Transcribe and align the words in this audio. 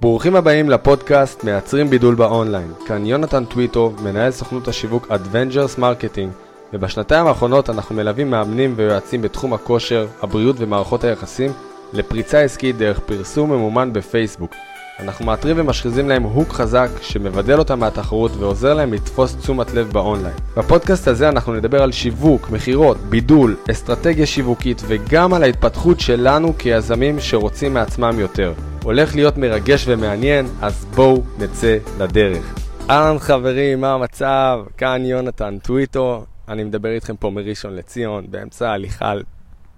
ברוכים 0.00 0.36
הבאים 0.36 0.70
לפודקאסט 0.70 1.44
מייצרים 1.44 1.90
בידול 1.90 2.14
באונליין. 2.14 2.72
כאן 2.86 3.06
יונתן 3.06 3.44
טוויטו, 3.44 3.92
מנהל 4.02 4.30
סוכנות 4.30 4.68
השיווק 4.68 5.06
Adventures 5.10 5.78
Marketing, 5.78 6.28
ובשנתיים 6.72 7.26
האחרונות 7.26 7.70
אנחנו 7.70 7.94
מלווים 7.94 8.30
מאמנים 8.30 8.72
ויועצים 8.76 9.22
בתחום 9.22 9.54
הכושר, 9.54 10.06
הבריאות 10.22 10.56
ומערכות 10.58 11.04
היחסים 11.04 11.52
לפריצה 11.92 12.40
עסקית 12.40 12.76
דרך 12.76 13.00
פרסום 13.00 13.52
ממומן 13.52 13.92
בפייסבוק. 13.92 14.54
אנחנו 15.02 15.24
מאתרים 15.24 15.56
ומשחיזים 15.58 16.08
להם 16.08 16.22
hook 16.22 16.48
חזק 16.48 16.88
שמבדל 17.00 17.58
אותם 17.58 17.80
מהתחרות 17.80 18.32
ועוזר 18.36 18.74
להם 18.74 18.92
לתפוס 18.92 19.36
תשומת 19.36 19.74
לב 19.74 19.90
באונליין. 19.92 20.34
בפודקאסט 20.56 21.08
הזה 21.08 21.28
אנחנו 21.28 21.54
נדבר 21.54 21.82
על 21.82 21.92
שיווק, 21.92 22.50
מכירות, 22.50 22.96
בידול, 22.96 23.56
אסטרטגיה 23.70 24.26
שיווקית 24.26 24.82
וגם 24.86 25.34
על 25.34 25.42
ההתפתחות 25.42 26.00
שלנו 26.00 26.58
כיזמים 26.58 27.20
שרוצים 27.20 27.74
מעצמם 27.74 28.18
יותר. 28.18 28.52
הולך 28.82 29.14
להיות 29.14 29.36
מרגש 29.36 29.84
ומעניין, 29.88 30.46
אז 30.62 30.86
בואו 30.94 31.22
נצא 31.38 31.76
לדרך. 31.98 32.54
אהלן 32.90 33.18
חברים, 33.18 33.80
מה 33.80 33.92
המצב? 33.92 34.60
כאן 34.76 35.04
יונתן 35.04 35.58
טוויטו, 35.62 36.24
אני 36.48 36.64
מדבר 36.64 36.88
איתכם 36.88 37.16
פה 37.16 37.30
מראשון 37.30 37.76
לציון, 37.76 38.26
באמצע 38.30 38.70
ההליכה 38.70 39.10
על 39.10 39.22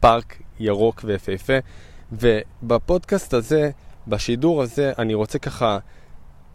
פארק 0.00 0.36
ירוק 0.60 1.00
ויפהפה, 1.04 1.58
ובפודקאסט 2.12 3.34
הזה, 3.34 3.70
בשידור 4.08 4.62
הזה, 4.62 4.92
אני 4.98 5.14
רוצה 5.14 5.38
ככה 5.38 5.78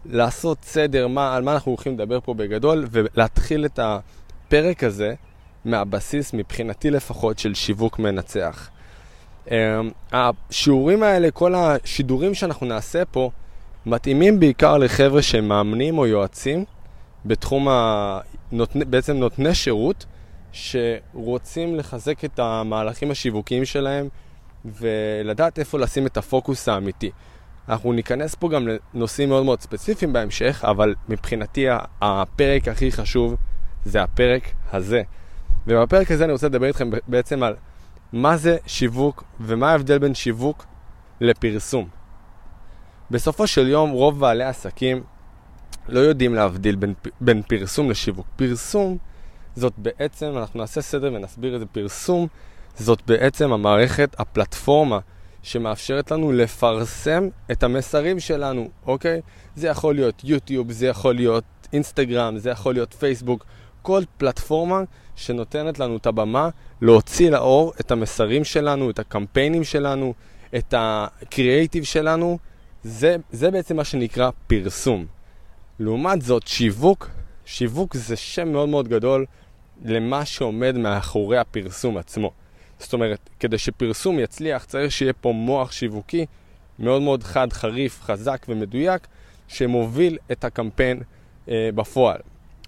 לעשות 0.06 0.58
סדר 0.62 1.08
מה, 1.08 1.36
על 1.36 1.44
מה 1.44 1.54
אנחנו 1.54 1.72
הולכים 1.72 1.94
לדבר 1.94 2.20
פה 2.20 2.34
בגדול, 2.34 2.88
ולהתחיל 2.92 3.66
את 3.66 3.80
הפרק 3.84 4.84
הזה 4.84 5.14
מהבסיס, 5.66 6.34
מבחינתי 6.34 6.92
לפחות, 6.92 7.40
של 7.40 7.54
שיווק 7.54 8.00
מנצח. 8.00 8.70
אמ, 9.52 9.56
השיעורים 10.12 11.04
האלה, 11.04 11.32
כל 11.32 11.56
השידורים 11.56 12.34
שאנחנו 12.34 12.66
נעשה 12.66 13.06
פה, 13.06 13.32
מתאימים 13.86 14.40
בעיקר 14.40 14.78
לחבר'ה 14.78 15.22
שהם 15.22 15.48
מאמנים 15.48 15.98
או 15.98 16.08
יועצים 16.08 16.66
בתחום 17.26 17.68
ה... 17.68 18.20
בעצם 18.76 19.18
נותני 19.18 19.56
שירות, 19.56 20.06
שרוצים 20.52 21.76
לחזק 21.76 22.26
את 22.26 22.40
המהלכים 22.40 23.12
השיווקיים 23.12 23.66
שלהם 23.66 24.08
ולדעת 24.66 25.60
איפה 25.60 25.80
לשים 25.80 26.06
את 26.06 26.18
הפוקוס 26.18 26.70
האמיתי. 26.70 27.12
אנחנו 27.70 27.94
ניכנס 27.94 28.36
פה 28.36 28.50
גם 28.50 28.68
לנושאים 28.94 29.30
מאוד 29.30 29.46
מאוד 29.46 29.62
ספציפיים 29.62 30.14
בהמשך, 30.14 30.64
אבל 30.68 30.96
מבחינתי 31.10 31.66
הפרק 32.02 32.68
הכי 32.68 32.92
חשוב 32.92 33.36
זה 33.86 34.04
הפרק 34.04 34.44
הזה. 34.72 35.02
ובפרק 35.68 36.12
הזה 36.12 36.24
אני 36.24 36.32
רוצה 36.32 36.48
לדבר 36.48 36.66
איתכם 36.66 36.90
בעצם 37.08 37.44
על 37.44 37.56
מה 38.14 38.38
זה 38.38 38.58
שיווק 38.66 39.24
ומה 39.40 39.72
ההבדל 39.72 39.98
בין 39.98 40.16
שיווק 40.16 40.66
לפרסום. 41.22 41.88
בסופו 43.12 43.48
של 43.48 43.68
יום 43.68 43.90
רוב 43.90 44.20
בעלי 44.20 44.44
עסקים 44.44 45.04
לא 45.90 46.00
יודעים 46.00 46.36
להבדיל 46.36 46.76
בין, 46.76 46.94
בין 47.22 47.42
פרסום 47.42 47.92
לשיווק. 47.92 48.28
פרסום 48.36 48.98
זאת 49.56 49.74
בעצם, 49.78 50.38
אנחנו 50.38 50.60
נעשה 50.60 50.82
סדר 50.82 51.14
ונסביר 51.14 51.56
את 51.56 51.60
זה, 51.60 51.66
פרסום 51.66 52.28
זאת 52.78 53.02
בעצם 53.08 53.54
המערכת, 53.54 54.16
הפלטפורמה 54.20 55.00
שמאפשרת 55.48 56.12
לנו 56.12 56.32
לפרסם 56.32 57.30
את 57.52 57.64
המסרים 57.64 58.20
שלנו, 58.20 58.70
אוקיי? 58.86 59.22
זה 59.56 59.68
יכול 59.68 59.96
להיות 59.96 60.24
יוטיוב, 60.24 60.72
זה 60.72 60.88
יכול 60.88 61.16
להיות 61.16 61.44
אינסטגרם, 61.74 62.38
זה 62.38 62.50
יכול 62.50 62.74
להיות 62.74 62.94
פייסבוק, 62.94 63.46
כל 63.82 64.04
פלטפורמה 64.18 64.84
שנותנת 65.16 65.80
לנו 65.80 65.98
את 65.98 66.06
הבמה 66.06 66.50
להוציא 66.82 67.30
לאור 67.30 67.74
את 67.80 67.92
המסרים 67.92 68.44
שלנו, 68.44 68.90
את 68.90 69.00
הקמפיינים 69.00 69.64
שלנו, 69.64 70.14
את 70.56 70.74
הקריאייטיב 70.78 71.84
שלנו, 71.84 72.38
זה, 72.84 73.16
זה 73.32 73.52
בעצם 73.52 73.76
מה 73.76 73.84
שנקרא 73.84 74.30
פרסום. 74.48 75.06
לעומת 75.80 76.22
זאת, 76.22 76.48
שיווק, 76.48 77.10
שיווק 77.46 77.94
זה 77.94 78.16
שם 78.16 78.52
מאוד 78.52 78.70
מאוד 78.70 78.88
גדול 78.88 79.26
למה 79.86 80.26
שעומד 80.26 80.78
מאחורי 80.78 81.38
הפרסום 81.38 81.98
עצמו. 81.98 82.32
זאת 82.80 82.94
אומרת, 82.94 83.30
כדי 83.40 83.58
שפרסום 83.58 84.20
יצליח, 84.20 84.66
צריך 84.66 84.92
שיהיה 84.92 85.14
פה 85.14 85.32
מוח 85.32 85.72
שיווקי 85.72 86.26
מאוד 86.80 87.02
מאוד 87.02 87.24
חד, 87.24 87.54
חריף, 87.54 88.02
חזק 88.02 88.46
ומדויק, 88.50 89.08
שמוביל 89.48 90.18
את 90.32 90.44
הקמפיין 90.44 91.02
אה, 91.50 91.70
בפועל. 91.76 92.20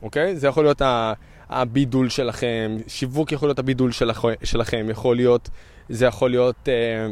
אוקיי? 0.01 0.35
זה 0.35 0.47
יכול 0.47 0.63
להיות 0.63 0.81
הבידול 1.49 2.09
שלכם, 2.09 2.77
שיווק 2.87 3.31
יכול 3.31 3.49
להיות 3.49 3.59
הבידול 3.59 3.91
שלכ, 3.91 4.25
שלכם, 4.43 4.87
יכול 4.89 5.15
להיות, 5.15 5.49
זה 5.89 6.05
יכול 6.05 6.29
להיות 6.29 6.69
אה, 6.69 7.07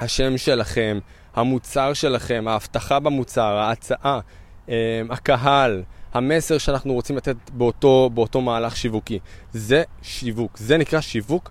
השם 0.00 0.38
שלכם, 0.38 0.98
המוצר 1.34 1.92
שלכם, 1.92 2.44
ההבטחה 2.48 3.00
במוצר, 3.00 3.56
ההצעה, 3.56 4.20
אה, 4.68 5.02
הקהל, 5.10 5.82
המסר 6.14 6.58
שאנחנו 6.58 6.92
רוצים 6.92 7.16
לתת 7.16 7.36
באותו, 7.52 8.10
באותו 8.14 8.40
מהלך 8.40 8.76
שיווקי. 8.76 9.18
זה 9.52 9.82
שיווק, 10.02 10.58
זה 10.58 10.76
נקרא 10.76 11.00
שיווק, 11.00 11.50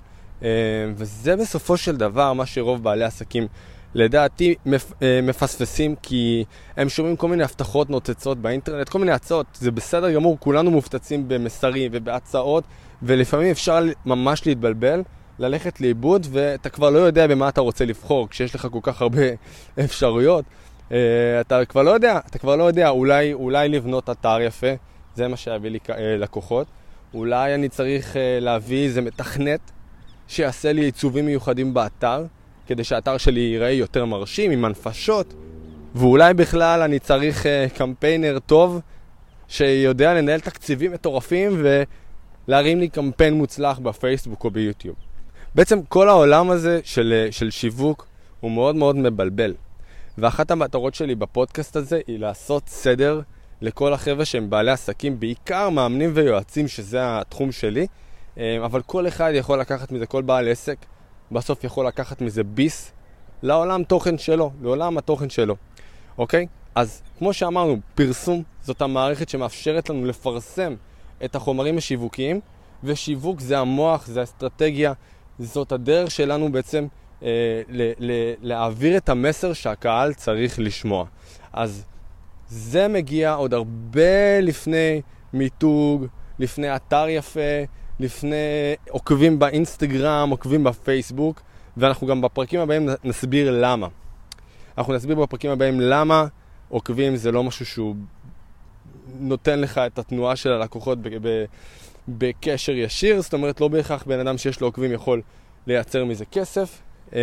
וזה 0.96 1.36
בסופו 1.36 1.78
של 1.78 1.96
דבר 1.96 2.34
מה 2.34 2.46
שרוב 2.46 2.84
בעלי 2.84 3.04
עסקים 3.04 3.48
לדעתי 3.96 4.56
אה, 4.68 5.20
מפספסים 5.24 5.96
כי 6.02 6.46
הם 6.78 6.90
שומעים 6.90 7.16
כל 7.16 7.28
מיני 7.28 7.44
הבטחות 7.44 7.90
נוצצות 7.90 8.38
באינטרנט, 8.38 8.90
כל 8.90 9.00
מיני 9.00 9.12
הצעות, 9.12 9.46
זה 9.54 9.72
בסדר 9.72 10.12
גמור, 10.12 10.38
כולנו 10.40 10.72
מופתצים 10.72 11.28
במסרים 11.28 11.92
ובהצעות 11.94 12.64
ולפעמים 13.04 13.52
אפשר 13.52 13.84
ממש 14.06 14.48
להתבלבל, 14.48 15.04
ללכת 15.40 15.82
לאיבוד 15.82 16.28
ואתה 16.32 16.70
כבר 16.70 16.90
לא 16.90 17.00
יודע 17.00 17.28
במה 17.28 17.50
אתה 17.50 17.62
רוצה 17.62 17.86
לבחור 17.86 18.30
כשיש 18.30 18.56
לך 18.56 18.68
כל 18.72 18.80
כך 18.82 19.02
הרבה 19.02 19.22
אפשרויות. 19.86 20.46
אה, 20.92 21.42
אתה 21.42 21.66
כבר 21.66 21.82
לא 21.82 21.92
יודע, 21.92 22.20
אתה 22.30 22.40
כבר 22.40 22.56
לא 22.56 22.64
יודע, 22.64 22.90
אולי, 22.90 23.34
אולי 23.34 23.70
לבנות 23.70 24.10
אתר 24.10 24.42
יפה, 24.42 24.68
זה 25.16 25.28
מה 25.28 25.38
שיביא 25.38 25.70
לי 25.70 25.80
אה, 25.90 26.18
לקוחות. 26.18 26.68
אולי 27.14 27.56
אני 27.56 27.70
צריך 27.70 28.16
להביא 28.42 28.86
איזה 28.86 29.02
מתכנת 29.02 29.72
שיעשה 30.28 30.74
לי 30.74 30.82
עיצובים 30.82 31.26
מיוחדים 31.26 31.74
באתר. 31.74 32.26
כדי 32.68 32.84
שהאתר 32.84 33.18
שלי 33.18 33.40
ייראה 33.40 33.72
יותר 33.72 34.06
מרשים, 34.06 34.52
עם 34.52 34.66
הנפשות, 34.66 35.34
ואולי 35.96 36.34
בכלל 36.34 36.82
אני 36.82 37.00
צריך 37.00 37.46
uh, 37.46 37.78
קמפיינר 37.78 38.40
טוב 38.46 38.80
שיודע 39.48 40.14
לנהל 40.14 40.40
תקציבים 40.40 40.92
מטורפים 40.92 41.64
ולהרים 42.48 42.80
לי 42.80 42.90
קמפיין 42.90 43.34
מוצלח 43.34 43.80
בפייסבוק 43.80 44.44
או 44.44 44.52
ביוטיוב. 44.52 44.96
בעצם 45.56 45.80
כל 45.84 46.10
העולם 46.10 46.50
הזה 46.50 46.80
של, 46.84 47.14
אה, 47.14 47.32
של 47.32 47.52
שיווק 47.52 48.08
הוא 48.40 48.52
מאוד 48.52 48.76
מאוד 48.76 48.96
מבלבל. 48.96 49.54
ואחת 50.18 50.52
המטרות 50.52 50.96
שלי 50.96 51.16
בפודקאסט 51.16 51.76
הזה 51.76 52.00
היא 52.08 52.20
לעשות 52.20 52.64
סדר 52.68 53.22
לכל 53.62 53.94
החבר'ה 53.94 54.26
שהם 54.26 54.50
בעלי 54.50 54.72
עסקים, 54.72 55.20
בעיקר 55.20 55.70
מאמנים 55.70 56.12
ויועצים, 56.14 56.68
שזה 56.68 57.00
התחום 57.02 57.52
שלי, 57.52 57.82
אה, 57.82 57.86
אבל 58.38 58.82
כל 58.82 59.08
אחד 59.08 59.32
יכול 59.36 59.60
לקחת 59.60 59.92
מזה, 59.92 60.06
כל 60.06 60.22
בעל 60.22 60.48
עסק, 60.48 60.78
בסוף 61.32 61.64
יכול 61.64 61.88
לקחת 61.88 62.22
מזה 62.22 62.44
ביס 62.44 62.92
לעולם 63.44 63.84
תוכן 63.84 64.18
שלו, 64.18 64.52
לעולם 64.62 64.98
התוכן 64.98 65.30
שלו, 65.30 65.56
אוקיי? 66.18 66.48
אז 66.76 67.02
כמו 67.18 67.34
שאמרנו, 67.34 67.78
פרסום 67.96 68.44
זאת 68.62 68.82
המערכת 68.82 69.30
שמאפשרת 69.30 69.90
לנו 69.90 70.06
לפרסם 70.06 70.76
את 71.26 71.36
החומרים 71.36 71.78
השיווקיים, 71.78 72.40
ושיווק 72.84 73.40
זה 73.40 73.60
המוח, 73.60 74.08
זה 74.08 74.20
האסטרטגיה, 74.20 74.94
זאת 75.40 75.72
הדרך 75.72 76.12
שלנו 76.12 76.52
בעצם 76.52 76.88
אה, 77.24 77.62
ל- 77.70 77.92
ל- 78.00 78.34
להעביר 78.42 78.98
את 78.98 79.10
המסר 79.10 79.54
שהקהל 79.54 80.14
צריך 80.14 80.60
לשמוע. 80.60 81.06
אז 81.54 81.86
זה 82.48 82.88
מגיע 82.88 83.34
עוד 83.34 83.54
הרבה 83.54 84.40
לפני 84.42 85.02
מיתוג, 85.34 86.06
לפני 86.40 86.76
אתר 86.76 87.06
יפה, 87.10 87.40
לפני 88.00 88.36
עוקבים 88.90 89.40
באינסטגרם, 89.40 90.30
עוקבים 90.30 90.64
בפייסבוק, 90.64 91.42
ואנחנו 91.78 92.08
גם 92.08 92.22
בפרקים 92.22 92.60
הבאים 92.60 92.90
נסביר 93.04 93.52
למה. 93.62 93.88
אנחנו 94.78 94.94
נסביר 94.94 95.16
בפרקים 95.16 95.52
הבאים 95.52 95.80
למה 95.80 96.28
עוקבים 96.70 97.16
זה 97.16 97.32
לא 97.32 97.44
משהו 97.44 97.66
שהוא 97.66 97.96
נותן 99.20 99.60
לך 99.60 99.78
את 99.78 100.00
התנועה 100.00 100.36
של 100.36 100.52
הלקוחות 100.52 100.98
בקשר 102.08 102.72
ישיר, 102.72 103.22
זאת 103.22 103.34
אומרת 103.34 103.62
לא 103.62 103.68
בהכרח 103.68 104.04
בן 104.04 104.20
אדם 104.20 104.38
שיש 104.38 104.62
לו 104.62 104.68
עוקבים 104.68 104.92
יכול 104.92 105.22
לייצר 105.68 106.06
מזה 106.06 106.26
כסף. 106.26 106.82
אמ, 107.14 107.20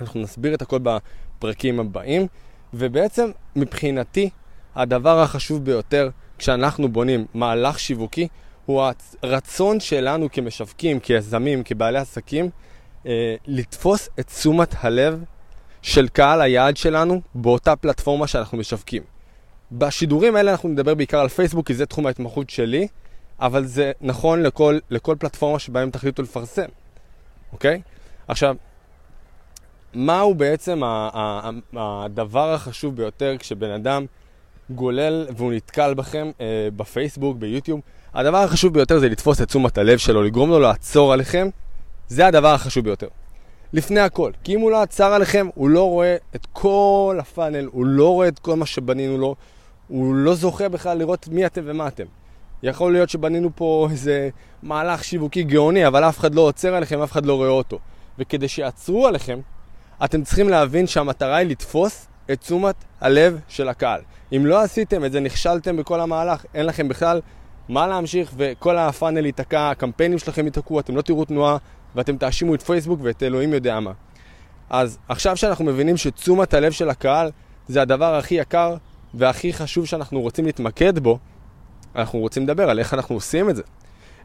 אנחנו 0.00 0.20
נסביר 0.20 0.54
את 0.54 0.62
הכל 0.62 0.78
בפרקים 0.82 1.80
הבאים, 1.80 2.26
ובעצם 2.74 3.30
מבחינתי 3.56 4.30
הדבר 4.74 5.20
החשוב 5.20 5.64
ביותר 5.64 6.10
כשאנחנו 6.38 6.88
בונים 6.88 7.26
מהלך 7.34 7.78
שיווקי 7.78 8.28
הוא 8.66 8.82
הרצון 9.22 9.80
שלנו 9.80 10.28
כמשווקים, 10.32 11.00
כיזמים, 11.00 11.62
כבעלי 11.62 11.98
עסקים, 11.98 12.50
אה, 13.06 13.34
לתפוס 13.46 14.08
את 14.20 14.26
תשומת 14.26 14.74
הלב 14.80 15.24
של 15.82 16.08
קהל 16.08 16.40
היעד 16.40 16.76
שלנו 16.76 17.20
באותה 17.34 17.76
פלטפורמה 17.76 18.26
שאנחנו 18.26 18.58
משווקים. 18.58 19.02
בשידורים 19.72 20.36
האלה 20.36 20.50
אנחנו 20.50 20.68
נדבר 20.68 20.94
בעיקר 20.94 21.18
על 21.20 21.28
פייסבוק, 21.28 21.66
כי 21.66 21.74
זה 21.74 21.86
תחום 21.86 22.06
ההתמחות 22.06 22.50
שלי, 22.50 22.88
אבל 23.40 23.64
זה 23.64 23.92
נכון 24.00 24.42
לכל, 24.42 24.78
לכל 24.90 25.16
פלטפורמה 25.18 25.58
שבהם 25.58 25.90
תחליטו 25.90 26.22
לפרסם, 26.22 26.68
אוקיי? 27.52 27.80
עכשיו, 28.28 28.56
מהו 29.94 30.34
בעצם 30.34 30.80
הדבר 31.76 32.54
החשוב 32.54 32.96
ביותר 32.96 33.36
כשבן 33.38 33.70
אדם 33.70 34.06
גולל 34.70 35.26
והוא 35.36 35.52
נתקל 35.52 35.94
בכם 35.94 36.30
אה, 36.40 36.68
בפייסבוק, 36.76 37.36
ביוטיוב? 37.36 37.80
הדבר 38.14 38.36
החשוב 38.36 38.74
ביותר 38.74 38.98
זה 38.98 39.08
לתפוס 39.08 39.42
את 39.42 39.48
תשומת 39.48 39.78
הלב 39.78 39.98
שלו, 39.98 40.22
לגרום 40.22 40.50
לו 40.50 40.60
לעצור 40.60 41.12
עליכם, 41.12 41.48
זה 42.08 42.26
הדבר 42.26 42.54
החשוב 42.54 42.84
ביותר. 42.84 43.08
לפני 43.72 44.00
הכל. 44.00 44.30
כי 44.44 44.54
אם 44.54 44.60
הוא 44.60 44.70
לא 44.70 44.82
עצר 44.82 45.12
עליכם, 45.12 45.48
הוא 45.54 45.68
לא 45.68 45.88
רואה 45.88 46.16
את 46.34 46.46
כל 46.52 47.18
הפאנל, 47.20 47.68
הוא 47.72 47.86
לא 47.86 48.08
רואה 48.08 48.28
את 48.28 48.38
כל 48.38 48.56
מה 48.56 48.66
שבנינו 48.66 49.18
לו, 49.18 49.34
הוא 49.88 50.14
לא 50.14 50.34
זוכה 50.34 50.68
בכלל 50.68 50.98
לראות 50.98 51.28
מי 51.28 51.46
אתם 51.46 51.62
ומה 51.64 51.88
אתם. 51.88 52.04
יכול 52.62 52.92
להיות 52.92 53.10
שבנינו 53.10 53.50
פה 53.54 53.88
איזה 53.90 54.28
מהלך 54.62 55.04
שיווקי 55.04 55.42
גאוני, 55.42 55.86
אבל 55.86 56.04
אף 56.04 56.18
אחד 56.18 56.34
לא 56.34 56.40
עוצר 56.40 56.74
עליכם, 56.74 57.02
אף 57.02 57.12
אחד 57.12 57.26
לא 57.26 57.34
רואה 57.34 57.48
אותו. 57.48 57.78
וכדי 58.18 58.48
שיעצרו 58.48 59.06
עליכם, 59.06 59.40
אתם 60.04 60.22
צריכים 60.22 60.48
להבין 60.48 60.86
שהמטרה 60.86 61.36
היא 61.36 61.48
לתפוס 61.48 62.06
את 62.32 62.40
תשומת 62.40 62.74
הלב 63.00 63.40
של 63.48 63.68
הקהל. 63.68 64.00
אם 64.36 64.46
לא 64.46 64.62
עשיתם 64.62 65.04
את 65.04 65.12
זה, 65.12 65.20
נכשלתם 65.20 65.76
בכל 65.76 66.00
המהלך, 66.00 66.44
אין 66.54 66.66
לכם 66.66 66.88
בכלל 66.88 67.20
מה 67.68 67.86
להמשיך, 67.86 68.32
וכל 68.36 68.78
הפאנל 68.78 69.26
ייתקע, 69.26 69.70
הקמפיינים 69.70 70.18
שלכם 70.18 70.44
ייתקעו, 70.44 70.80
אתם 70.80 70.96
לא 70.96 71.02
תראו 71.02 71.24
תנועה, 71.24 71.56
ואתם 71.94 72.16
תאשימו 72.16 72.54
את 72.54 72.62
פייסבוק 72.62 73.00
ואת 73.02 73.22
אלוהים 73.22 73.52
יודע 73.52 73.80
מה. 73.80 73.92
אז 74.70 74.98
עכשיו 75.08 75.36
שאנחנו 75.36 75.64
מבינים 75.64 75.96
שתשומת 75.96 76.54
הלב 76.54 76.72
של 76.72 76.90
הקהל 76.90 77.30
זה 77.68 77.82
הדבר 77.82 78.14
הכי 78.14 78.34
יקר 78.34 78.76
והכי 79.14 79.52
חשוב 79.52 79.86
שאנחנו 79.86 80.20
רוצים 80.20 80.46
להתמקד 80.46 80.98
בו, 80.98 81.18
אנחנו 81.96 82.18
רוצים 82.18 82.42
לדבר 82.42 82.70
על 82.70 82.78
איך 82.78 82.94
אנחנו 82.94 83.14
עושים 83.14 83.50
את 83.50 83.56
זה. 83.56 83.62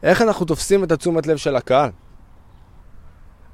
איך 0.03 0.21
אנחנו 0.21 0.45
תופסים 0.45 0.83
את 0.83 0.91
התשומת 0.91 1.27
לב 1.27 1.37
של 1.37 1.55
הקהל. 1.55 1.89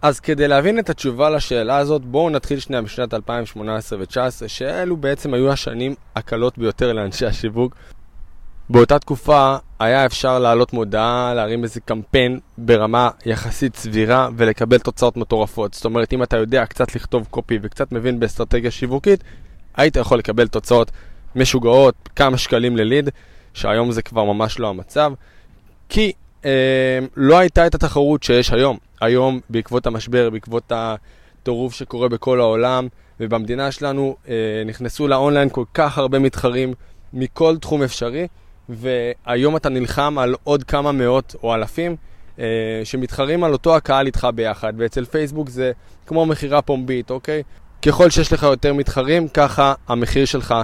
אז 0.08 0.20
כדי 0.20 0.48
להבין 0.48 0.80
את 0.80 0.90
התשובה 0.90 1.30
לשאלה 1.30 1.78
הזאת, 1.78 2.06
בואו 2.06 2.30
נתחיל 2.30 2.60
שנייה 2.60 2.82
בשנת 2.82 3.14
2018 3.14 4.00
ו-2019, 4.00 4.48
שאלו 4.48 4.98
בעצם 4.98 5.34
היו 5.34 5.52
השנים 5.52 5.96
הקלות 6.16 6.58
ביותר 6.58 6.94
לאנשי 6.94 7.26
השיווק. 7.26 7.76
באותה 8.70 9.00
תקופה 9.00 9.58
היה 9.80 10.06
אפשר 10.06 10.40
להעלות 10.40 10.74
מודעה, 10.74 11.34
להרים 11.34 11.64
איזה 11.64 11.80
קמפיין 11.80 12.40
ברמה 12.58 13.10
יחסית 13.26 13.76
סבירה 13.76 14.30
ולקבל 14.38 14.78
תוצאות 14.78 15.18
מטורפות. 15.18 15.74
זאת 15.74 15.86
אומרת, 15.86 16.14
אם 16.14 16.24
אתה 16.24 16.38
יודע 16.38 16.66
קצת 16.66 16.96
לכתוב 16.96 17.28
קופי 17.30 17.60
וקצת 17.62 17.92
מבין 17.92 18.20
באסטרטגיה 18.20 18.72
שיווקית, 18.72 19.24
היית 19.76 19.96
יכול 19.96 20.20
לקבל 20.20 20.48
תוצאות 20.48 20.92
משוגעות, 21.36 21.96
כמה 22.16 22.38
שקלים 22.38 22.78
לליד, 22.78 23.10
שהיום 23.54 23.92
זה 23.92 24.02
כבר 24.02 24.24
ממש 24.24 24.60
לא 24.60 24.70
המצב, 24.70 25.12
כי 25.90 26.12
אה, 26.46 27.00
לא 27.16 27.38
הייתה 27.38 27.68
את 27.68 27.76
התחרות 27.76 28.24
שיש 28.24 28.54
היום. 28.54 28.87
היום, 29.02 29.40
בעקבות 29.50 29.88
המשבר, 29.88 30.30
בעקבות 30.30 30.72
הטירוף 30.76 31.74
שקורה 31.74 32.10
בכל 32.10 32.40
העולם 32.40 32.88
ובמדינה 33.20 33.72
שלנו, 33.72 34.16
אה, 34.30 34.34
נכנסו 34.66 35.08
לאונליין 35.08 35.50
כל 35.50 35.64
כך 35.74 35.98
הרבה 35.98 36.20
מתחרים 36.20 36.74
מכל 37.14 37.58
תחום 37.58 37.84
אפשרי. 37.84 38.28
והיום 38.70 39.56
אתה 39.56 39.70
נלחם 39.70 40.18
על 40.18 40.36
עוד 40.44 40.64
כמה 40.64 40.92
מאות 40.92 41.36
או 41.44 41.56
אלפים 41.56 41.96
אה, 42.40 42.46
שמתחרים 42.84 43.44
על 43.44 43.54
אותו 43.54 43.76
הקהל 43.76 44.06
איתך 44.06 44.28
ביחד, 44.36 44.74
ואצל 44.78 45.06
פייסבוק 45.06 45.50
זה 45.50 45.72
כמו 46.06 46.26
מכירה 46.26 46.62
פומבית, 46.62 47.12
אוקיי? 47.12 47.44
ככל 47.82 48.10
שיש 48.10 48.34
לך 48.34 48.44
יותר 48.44 48.74
מתחרים, 48.74 49.28
ככה 49.28 49.74
המחיר 49.88 50.26
שלך 50.26 50.56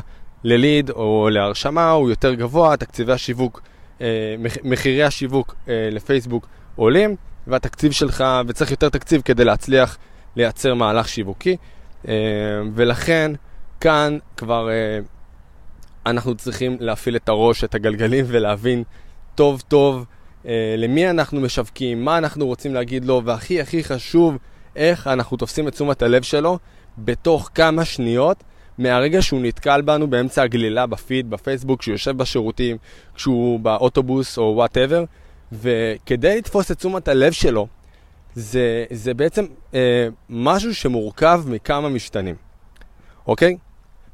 לליד 0.43 0.89
או 0.89 1.29
להרשמה 1.31 1.91
הוא 1.91 2.09
יותר 2.09 2.33
גבוה, 2.33 2.77
תקציבי 2.77 3.13
השיווק, 3.13 3.61
אה, 4.01 4.35
מחירי 4.63 5.03
השיווק 5.03 5.55
אה, 5.67 5.89
לפייסבוק 5.91 6.47
עולים, 6.75 7.15
והתקציב 7.47 7.91
שלך, 7.91 8.23
וצריך 8.47 8.71
יותר 8.71 8.89
תקציב 8.89 9.21
כדי 9.21 9.45
להצליח 9.45 9.97
לייצר 10.35 10.73
מהלך 10.73 11.07
שיווקי, 11.07 11.57
אה, 12.07 12.13
ולכן 12.73 13.31
כאן 13.81 14.17
כבר... 14.37 14.69
אה, 14.69 14.99
אנחנו 16.05 16.35
צריכים 16.35 16.77
להפעיל 16.79 17.15
את 17.15 17.29
הראש, 17.29 17.63
את 17.63 17.75
הגלגלים, 17.75 18.25
ולהבין 18.27 18.83
טוב 19.35 19.61
טוב 19.67 20.05
אה, 20.45 20.75
למי 20.77 21.09
אנחנו 21.09 21.41
משווקים, 21.41 22.05
מה 22.05 22.17
אנחנו 22.17 22.45
רוצים 22.45 22.73
להגיד 22.73 23.05
לו, 23.05 23.21
והכי 23.25 23.61
הכי 23.61 23.83
חשוב, 23.83 24.37
איך 24.75 25.07
אנחנו 25.07 25.37
תופסים 25.37 25.67
את 25.67 25.73
תשומת 25.73 26.01
הלב 26.01 26.21
שלו 26.21 26.59
בתוך 26.97 27.49
כמה 27.55 27.85
שניות 27.85 28.43
מהרגע 28.77 29.21
שהוא 29.21 29.41
נתקל 29.41 29.81
בנו 29.81 30.07
באמצע 30.07 30.43
הגלילה 30.43 30.85
בפיד, 30.85 31.29
בפייסבוק, 31.29 31.79
כשהוא 31.79 31.93
יושב 31.93 32.17
בשירותים, 32.17 32.77
כשהוא 33.15 33.59
באוטובוס 33.59 34.37
או 34.37 34.53
whatever, 34.55 35.03
וכדי 35.53 36.37
לתפוס 36.37 36.71
את 36.71 36.77
תשומת 36.77 37.07
הלב 37.07 37.31
שלו, 37.31 37.67
זה, 38.35 38.85
זה 38.91 39.13
בעצם 39.13 39.45
אה, 39.73 40.07
משהו 40.29 40.75
שמורכב 40.75 41.43
מכמה 41.47 41.89
משתנים, 41.89 42.35
אוקיי? 43.27 43.57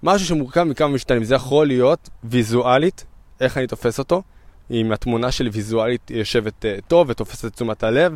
משהו 0.03 0.27
שמורכב 0.27 0.63
מכמה 0.63 0.87
משתנים. 0.87 1.23
זה 1.23 1.35
יכול 1.35 1.67
להיות 1.67 2.09
ויזואלית, 2.23 3.05
איך 3.41 3.57
אני 3.57 3.67
תופס 3.67 3.99
אותו, 3.99 4.21
אם 4.71 4.91
התמונה 4.91 5.31
שלי 5.31 5.49
ויזואלית 5.49 6.11
יושבת 6.11 6.65
uh, 6.65 6.81
טוב 6.87 7.09
ותופסת 7.09 7.45
את 7.45 7.53
תשומת 7.53 7.83
הלב, 7.83 8.15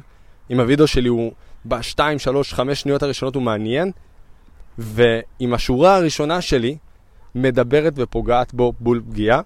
אם 0.51 0.59
הוידאו 0.59 0.87
שלי 0.87 1.09
הוא 1.09 1.31
ב-2, 1.65 1.99
3, 2.17 2.53
5 2.53 2.81
שניות 2.81 3.03
הראשונות 3.03 3.35
הוא 3.35 3.43
מעניין, 3.43 3.91
ואם 4.77 5.53
השורה 5.53 5.95
הראשונה 5.95 6.41
שלי 6.41 6.77
מדברת 7.35 7.93
ופוגעת 7.95 8.53
בו 8.53 8.73
בול 8.79 9.01
פגיעה, 9.09 9.41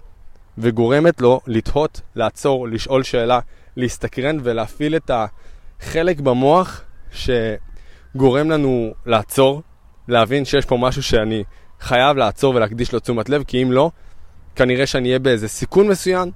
וגורמת 0.58 1.20
לו 1.20 1.40
לתהות, 1.46 2.00
לעצור, 2.14 2.68
לשאול 2.68 3.02
שאלה, 3.02 3.40
להסתקרן 3.78 4.38
ולהפעיל 4.42 4.96
את 4.96 5.10
החלק 5.80 6.20
במוח 6.20 6.82
שגורם 7.10 8.50
לנו 8.50 8.92
לעצור, 9.06 9.62
להבין 10.08 10.44
שיש 10.44 10.66
פה 10.66 10.76
משהו 10.76 11.02
שאני 11.02 11.44
חייב 11.80 12.16
לעצור 12.16 12.54
ולהקדיש 12.54 12.92
לו 12.92 13.00
תשומת 13.00 13.28
לב, 13.28 13.42
כי 13.42 13.62
אם 13.62 13.72
לא, 13.72 13.90
כנראה 14.56 14.86
שאני 14.86 15.08
אהיה 15.08 15.18
באיזה 15.18 15.48
סיכון 15.48 15.88
מסוים, 15.88 16.30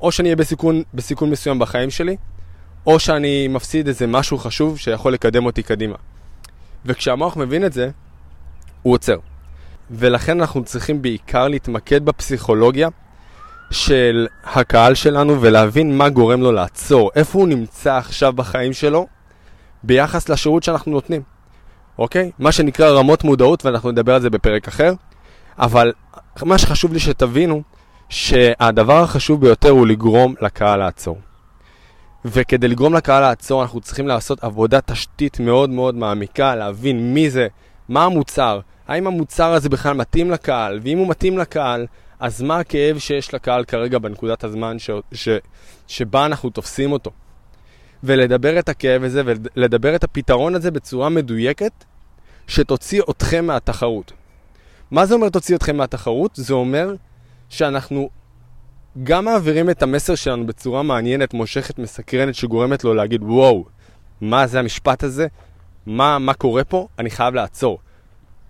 או 0.00 0.12
שאני 0.12 0.28
אהיה 0.28 0.36
בסיכון, 0.36 0.82
בסיכון 0.94 1.30
מסוים 1.30 1.58
בחיים 1.58 1.90
שלי, 1.90 2.16
או 2.86 3.00
שאני 3.00 3.48
מפסיד 3.48 3.88
איזה 3.88 4.06
משהו 4.06 4.38
חשוב 4.38 4.78
שיכול 4.78 5.12
לקדם 5.12 5.46
אותי 5.46 5.62
קדימה. 5.62 5.96
וכשהמוח 6.84 7.36
מבין 7.36 7.64
את 7.64 7.72
זה, 7.72 7.90
הוא 8.82 8.94
עוצר. 8.94 9.16
ולכן 9.90 10.40
אנחנו 10.40 10.64
צריכים 10.64 11.02
בעיקר 11.02 11.48
להתמקד 11.48 12.04
בפסיכולוגיה 12.04 12.88
של 13.70 14.26
הקהל 14.44 14.94
שלנו 14.94 15.40
ולהבין 15.40 15.98
מה 15.98 16.08
גורם 16.08 16.40
לו 16.40 16.52
לעצור, 16.52 17.10
איפה 17.14 17.38
הוא 17.38 17.48
נמצא 17.48 17.96
עכשיו 17.96 18.32
בחיים 18.32 18.72
שלו 18.72 19.06
ביחס 19.82 20.28
לשירות 20.28 20.62
שאנחנו 20.62 20.92
נותנים. 20.92 21.22
אוקיי? 21.98 22.30
מה 22.38 22.52
שנקרא 22.52 22.90
רמות 22.90 23.24
מודעות, 23.24 23.64
ואנחנו 23.64 23.90
נדבר 23.90 24.14
על 24.14 24.20
זה 24.20 24.30
בפרק 24.30 24.68
אחר. 24.68 24.92
אבל 25.58 25.92
מה 26.42 26.58
שחשוב 26.58 26.92
לי 26.92 26.98
שתבינו, 26.98 27.62
שהדבר 28.08 29.02
החשוב 29.02 29.40
ביותר 29.40 29.70
הוא 29.70 29.86
לגרום 29.86 30.34
לקהל 30.40 30.78
לעצור. 30.78 31.18
וכדי 32.24 32.68
לגרום 32.68 32.94
לקהל 32.94 33.20
לעצור, 33.20 33.62
אנחנו 33.62 33.80
צריכים 33.80 34.08
לעשות 34.08 34.44
עבודת 34.44 34.90
תשתית 34.90 35.40
מאוד 35.40 35.70
מאוד 35.70 35.94
מעמיקה, 35.94 36.54
להבין 36.54 37.14
מי 37.14 37.30
זה, 37.30 37.48
מה 37.88 38.04
המוצר, 38.04 38.60
האם 38.88 39.06
המוצר 39.06 39.52
הזה 39.52 39.68
בכלל 39.68 39.92
מתאים 39.96 40.30
לקהל, 40.30 40.80
ואם 40.82 40.98
הוא 40.98 41.08
מתאים 41.08 41.38
לקהל, 41.38 41.86
אז 42.20 42.42
מה 42.42 42.58
הכאב 42.58 42.98
שיש 42.98 43.34
לקהל 43.34 43.64
כרגע 43.64 43.98
בנקודת 43.98 44.44
הזמן 44.44 44.78
ש... 44.78 44.90
ש... 45.12 45.28
שבה 45.86 46.26
אנחנו 46.26 46.50
תופסים 46.50 46.92
אותו. 46.92 47.10
ולדבר 48.04 48.58
את 48.58 48.68
הכאב 48.68 49.04
הזה 49.04 49.22
ולדבר 49.26 49.94
את 49.94 50.04
הפתרון 50.04 50.54
הזה 50.54 50.70
בצורה 50.70 51.08
מדויקת 51.08 51.72
שתוציא 52.46 53.02
אתכם 53.10 53.46
מהתחרות. 53.46 54.12
מה 54.90 55.06
זה 55.06 55.14
אומר 55.14 55.28
תוציא 55.28 55.56
אתכם 55.56 55.76
מהתחרות? 55.76 56.30
זה 56.34 56.54
אומר 56.54 56.94
שאנחנו 57.48 58.08
גם 59.02 59.24
מעבירים 59.24 59.70
את 59.70 59.82
המסר 59.82 60.14
שלנו 60.14 60.46
בצורה 60.46 60.82
מעניינת, 60.82 61.34
מושכת, 61.34 61.78
מסקרנת, 61.78 62.34
שגורמת 62.34 62.84
לו 62.84 62.94
להגיד, 62.94 63.22
וואו, 63.22 63.64
מה 64.20 64.46
זה 64.46 64.58
המשפט 64.58 65.04
הזה? 65.04 65.26
מה, 65.86 66.18
מה 66.18 66.34
קורה 66.34 66.64
פה? 66.64 66.88
אני 66.98 67.10
חייב 67.10 67.34
לעצור, 67.34 67.78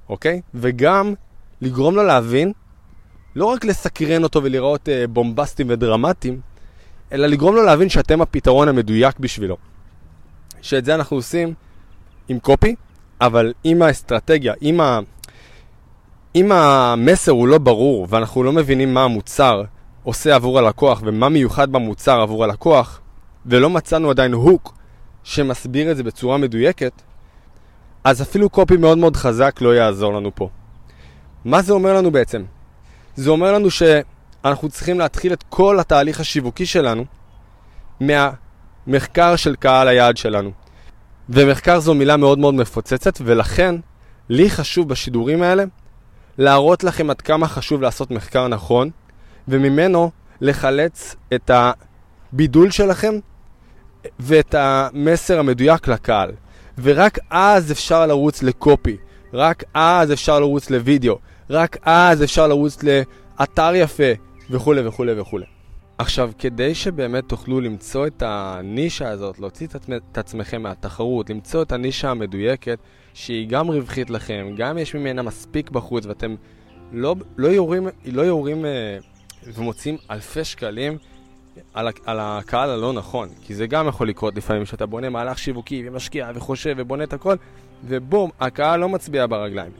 אוקיי? 0.08 0.40
וגם 0.54 1.14
לגרום 1.60 1.96
לו 1.96 2.02
להבין, 2.02 2.52
לא 3.36 3.44
רק 3.44 3.64
לסקרן 3.64 4.22
אותו 4.24 4.42
ולראות 4.42 4.88
אה, 4.88 5.06
בומבסטים 5.06 5.66
ודרמטיים, 5.70 6.40
אלא 7.12 7.26
לגרום 7.26 7.54
לו 7.54 7.62
להבין 7.62 7.88
שאתם 7.88 8.20
הפתרון 8.20 8.68
המדויק 8.68 9.18
בשבילו. 9.18 9.56
שאת 10.62 10.84
זה 10.84 10.94
אנחנו 10.94 11.16
עושים 11.16 11.54
עם 12.28 12.38
קופי, 12.38 12.74
אבל 13.20 13.52
אם 13.64 13.82
האסטרטגיה, 13.82 14.54
אם, 14.62 14.80
ה... 14.80 15.00
אם 16.34 16.52
המסר 16.52 17.32
הוא 17.32 17.48
לא 17.48 17.58
ברור 17.58 18.06
ואנחנו 18.10 18.42
לא 18.42 18.52
מבינים 18.52 18.94
מה 18.94 19.04
המוצר 19.04 19.62
עושה 20.02 20.34
עבור 20.34 20.58
הלקוח 20.58 21.02
ומה 21.04 21.28
מיוחד 21.28 21.72
במוצר 21.72 22.20
עבור 22.20 22.44
הלקוח, 22.44 23.00
ולא 23.46 23.70
מצאנו 23.70 24.10
עדיין 24.10 24.32
הוק 24.32 24.74
שמסביר 25.24 25.90
את 25.90 25.96
זה 25.96 26.02
בצורה 26.02 26.38
מדויקת, 26.38 26.92
אז 28.04 28.22
אפילו 28.22 28.50
קופי 28.50 28.76
מאוד 28.76 28.98
מאוד 28.98 29.16
חזק 29.16 29.60
לא 29.60 29.74
יעזור 29.74 30.12
לנו 30.12 30.30
פה. 30.34 30.48
מה 31.44 31.62
זה 31.62 31.72
אומר 31.72 31.94
לנו 31.94 32.10
בעצם? 32.10 32.42
זה 33.18 33.30
אומר 33.30 33.52
לנו 33.52 33.68
שאנחנו 33.70 34.68
צריכים 34.68 34.98
להתחיל 34.98 35.32
את 35.32 35.44
כל 35.48 35.80
התהליך 35.80 36.20
השיווקי 36.20 36.66
שלנו 36.66 37.04
מהמחקר 38.00 39.36
של 39.36 39.56
קהל 39.56 39.88
היעד 39.88 40.16
שלנו. 40.16 40.50
ומחקר 41.28 41.80
זו 41.80 41.94
מילה 41.94 42.16
מאוד 42.16 42.38
מאוד 42.38 42.54
מפוצצת, 42.54 43.18
ולכן 43.24 43.74
לי 44.28 44.50
חשוב 44.50 44.88
בשידורים 44.88 45.42
האלה 45.42 45.64
להראות 46.38 46.84
לכם 46.84 47.10
עד 47.10 47.20
כמה 47.20 47.48
חשוב 47.48 47.82
לעשות 47.82 48.10
מחקר 48.10 48.48
נכון, 48.48 48.90
וממנו 49.48 50.10
לחלץ 50.40 51.16
את 51.34 51.50
הבידול 51.54 52.70
שלכם 52.70 53.14
ואת 54.20 54.54
המסר 54.58 55.38
המדויק 55.38 55.88
לקהל. 55.88 56.30
ורק 56.78 57.18
אז 57.30 57.72
אפשר 57.72 58.06
לרוץ 58.06 58.42
לקופי, 58.42 58.96
רק 59.32 59.64
אז 59.74 60.12
אפשר 60.12 60.40
לרוץ 60.40 60.70
לוידאו, 60.70 61.18
רק 61.50 61.76
אז 61.82 62.24
אפשר 62.24 62.46
לרוץ 62.46 62.78
לאתר 62.82 63.72
יפה, 63.74 64.12
וכולי 64.50 64.86
וכולי 64.86 65.20
וכולי. 65.20 65.44
עכשיו, 65.98 66.30
כדי 66.38 66.74
שבאמת 66.74 67.24
תוכלו 67.28 67.60
למצוא 67.60 68.06
את 68.06 68.22
הנישה 68.26 69.08
הזאת, 69.08 69.38
להוציא 69.38 69.66
את 69.66 70.18
עצמכם 70.18 70.62
מהתחרות, 70.62 71.30
למצוא 71.30 71.62
את 71.62 71.72
הנישה 71.72 72.10
המדויקת, 72.10 72.78
שהיא 73.14 73.48
גם 73.48 73.68
רווחית 73.68 74.10
לכם, 74.10 74.54
גם 74.56 74.78
יש 74.78 74.94
ממנה 74.94 75.22
מספיק 75.22 75.70
בחוץ, 75.70 76.06
ואתם 76.06 76.34
לא, 76.92 77.16
לא 77.36 77.48
יורים, 77.48 77.88
לא 78.04 78.22
יורים 78.22 78.64
אה, 78.64 78.98
ומוצאים 79.54 79.96
אלפי 80.10 80.44
שקלים 80.44 80.98
על, 81.74 81.88
על 82.04 82.18
הקהל 82.20 82.70
הלא 82.70 82.92
נכון, 82.92 83.28
כי 83.42 83.54
זה 83.54 83.66
גם 83.66 83.88
יכול 83.88 84.08
לקרות 84.08 84.36
לפעמים, 84.36 84.66
שאתה 84.66 84.86
בונה 84.86 85.08
מהלך 85.08 85.38
שיווקי 85.38 85.88
ומשקיע 85.88 86.30
וחושב 86.34 86.74
ובונה 86.76 87.04
את 87.04 87.12
הכל, 87.12 87.36
ובום, 87.84 88.30
הקהל 88.40 88.80
לא 88.80 88.88
מצביע 88.88 89.26
ברגליים. 89.26 89.72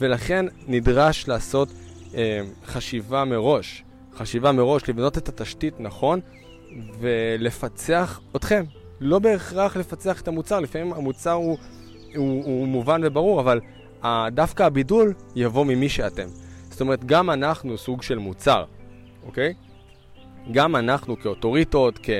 ולכן 0.00 0.46
נדרש 0.66 1.28
לעשות 1.28 1.68
אה, 2.14 2.40
חשיבה 2.66 3.24
מראש. 3.24 3.84
חשיבה 4.14 4.52
מראש, 4.52 4.88
לבנות 4.88 5.18
את 5.18 5.28
התשתית 5.28 5.80
נכון 5.80 6.20
ולפצח 7.00 8.20
אתכם. 8.36 8.64
לא 9.00 9.18
בהכרח 9.18 9.76
לפצח 9.76 10.20
את 10.20 10.28
המוצר, 10.28 10.60
לפעמים 10.60 10.92
המוצר 10.92 11.32
הוא, 11.32 11.58
הוא, 12.16 12.44
הוא 12.44 12.68
מובן 12.68 13.00
וברור, 13.04 13.40
אבל 13.40 13.60
דווקא 14.32 14.62
הבידול 14.62 15.14
יבוא 15.36 15.64
ממי 15.64 15.88
שאתם. 15.88 16.26
זאת 16.70 16.80
אומרת, 16.80 17.04
גם 17.04 17.30
אנחנו 17.30 17.78
סוג 17.78 18.02
של 18.02 18.18
מוצר, 18.18 18.64
אוקיי? 19.26 19.54
גם 20.52 20.76
אנחנו 20.76 21.20
כאוטוריטות, 21.20 21.98
כ, 22.02 22.10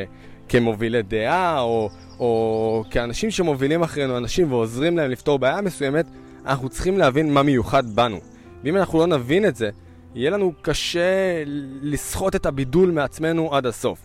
כמובילי 0.48 1.02
דעה, 1.02 1.60
או, 1.60 1.90
או 2.18 2.84
כאנשים 2.90 3.30
שמובילים 3.30 3.82
אחרינו 3.82 4.16
אנשים 4.16 4.52
ועוזרים 4.52 4.96
להם 4.96 5.10
לפתור 5.10 5.38
בעיה 5.38 5.60
מסוימת, 5.60 6.06
אנחנו 6.46 6.68
צריכים 6.68 6.98
להבין 6.98 7.34
מה 7.34 7.42
מיוחד 7.42 7.96
בנו. 7.96 8.20
ואם 8.64 8.76
אנחנו 8.76 8.98
לא 8.98 9.06
נבין 9.06 9.44
את 9.44 9.56
זה, 9.56 9.70
יהיה 10.14 10.30
לנו 10.30 10.52
קשה 10.62 11.42
לסחוט 11.82 12.34
את 12.34 12.46
הבידול 12.46 12.90
מעצמנו 12.90 13.54
עד 13.54 13.66
הסוף. 13.66 13.98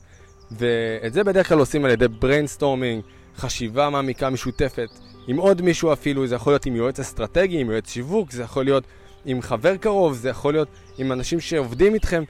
ואת 0.51 1.13
זה 1.13 1.24
בדרך 1.24 1.50
כלל 1.50 1.60
עושים 1.60 1.86
על 1.86 1.91
ידי 1.91 2.07
brainstorming, 2.08 3.03
חשיבה 3.38 3.89
מעמיקה 3.89 4.29
משותפת, 4.29 4.89
עם 5.27 5.38
עוד 5.38 5.62
מישהו 5.62 5.93
אפילו, 5.93 6.27
זה 6.27 6.36
יכול 6.36 6.53
להיות 6.53 6.65
עם 6.65 6.75
יועץ 6.75 7.00
אסטרטגי, 7.00 7.62
עם 7.62 7.71
יועץ 7.71 7.89
שיווק, 7.89 8.31
זה 8.31 8.43
יכול 8.43 8.65
להיות 8.65 8.83
עם 9.25 9.41
חבר 9.41 9.77
קרוב, 9.77 10.13
זה 10.13 10.29
יכול 10.29 10.53
להיות 10.53 10.67
עם 10.98 11.12
אנשים 11.12 11.39
שעובדים 11.39 11.93
איתכם, 11.93 12.24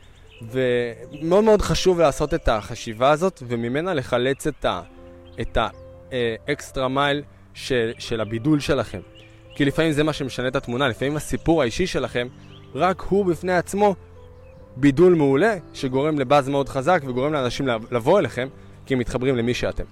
ומאוד 0.51 1.43
מאוד 1.43 1.61
חשוב 1.61 1.99
לעשות 1.99 2.33
את 2.33 2.47
החשיבה 2.47 3.11
הזאת, 3.11 3.43
וממנה 3.47 3.93
לחלץ 3.93 4.47
את, 5.39 5.57
האקסטרה 6.11 6.87
מייל 6.87 7.23
של, 7.53 7.91
של 7.99 8.21
הבידול 8.21 8.59
שלכם. 8.59 8.99
כי 9.55 9.65
לפעמים 9.65 9.91
זה 9.91 10.03
מה 10.03 10.13
שמשנה 10.13 10.47
את 10.47 10.55
התמונה, 10.55 10.87
לפעמים 10.87 11.15
הסיפור 11.15 11.61
האישי 11.61 11.87
שלכם, 11.87 12.27
רק 12.75 13.01
הוא 13.01 13.25
בפני 13.25 13.53
עצמו 13.53 13.95
בידול 14.75 15.15
מעולה, 15.15 15.55
שגורם 15.73 16.19
לבאז 16.19 16.49
מאוד 16.49 16.69
חזק 16.69 17.01
וגורם 17.07 17.33
לאנשים 17.33 17.67
לבוא 17.91 18.19
אליכם, 18.19 18.47
כי 18.85 18.93
הם 18.93 18.99
מתחברים 18.99 19.37
למי 19.37 19.53
שאתם. 19.53 19.83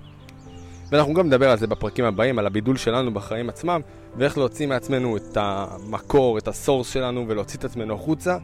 ואנחנו 0.92 1.14
גם 1.14 1.28
נדבר 1.28 1.50
על 1.50 1.58
זה 1.58 1.68
בפרקים 1.68 2.06
הבאים, 2.06 2.40
על 2.40 2.46
הבידול 2.46 2.78
שלנו 2.78 3.14
בחיים 3.14 3.50
עצמם, 3.50 3.82
ואיך 4.18 4.38
להוציא 4.38 4.68
מעצמנו 4.68 5.18
את 5.18 5.38
המקור, 5.38 6.38
את 6.38 6.48
ה-source 6.48 6.94
שלנו, 6.94 7.26
ולהוציא 7.28 7.60
את 7.60 7.66
עצמנו 7.66 7.94
החוצה 7.94 8.38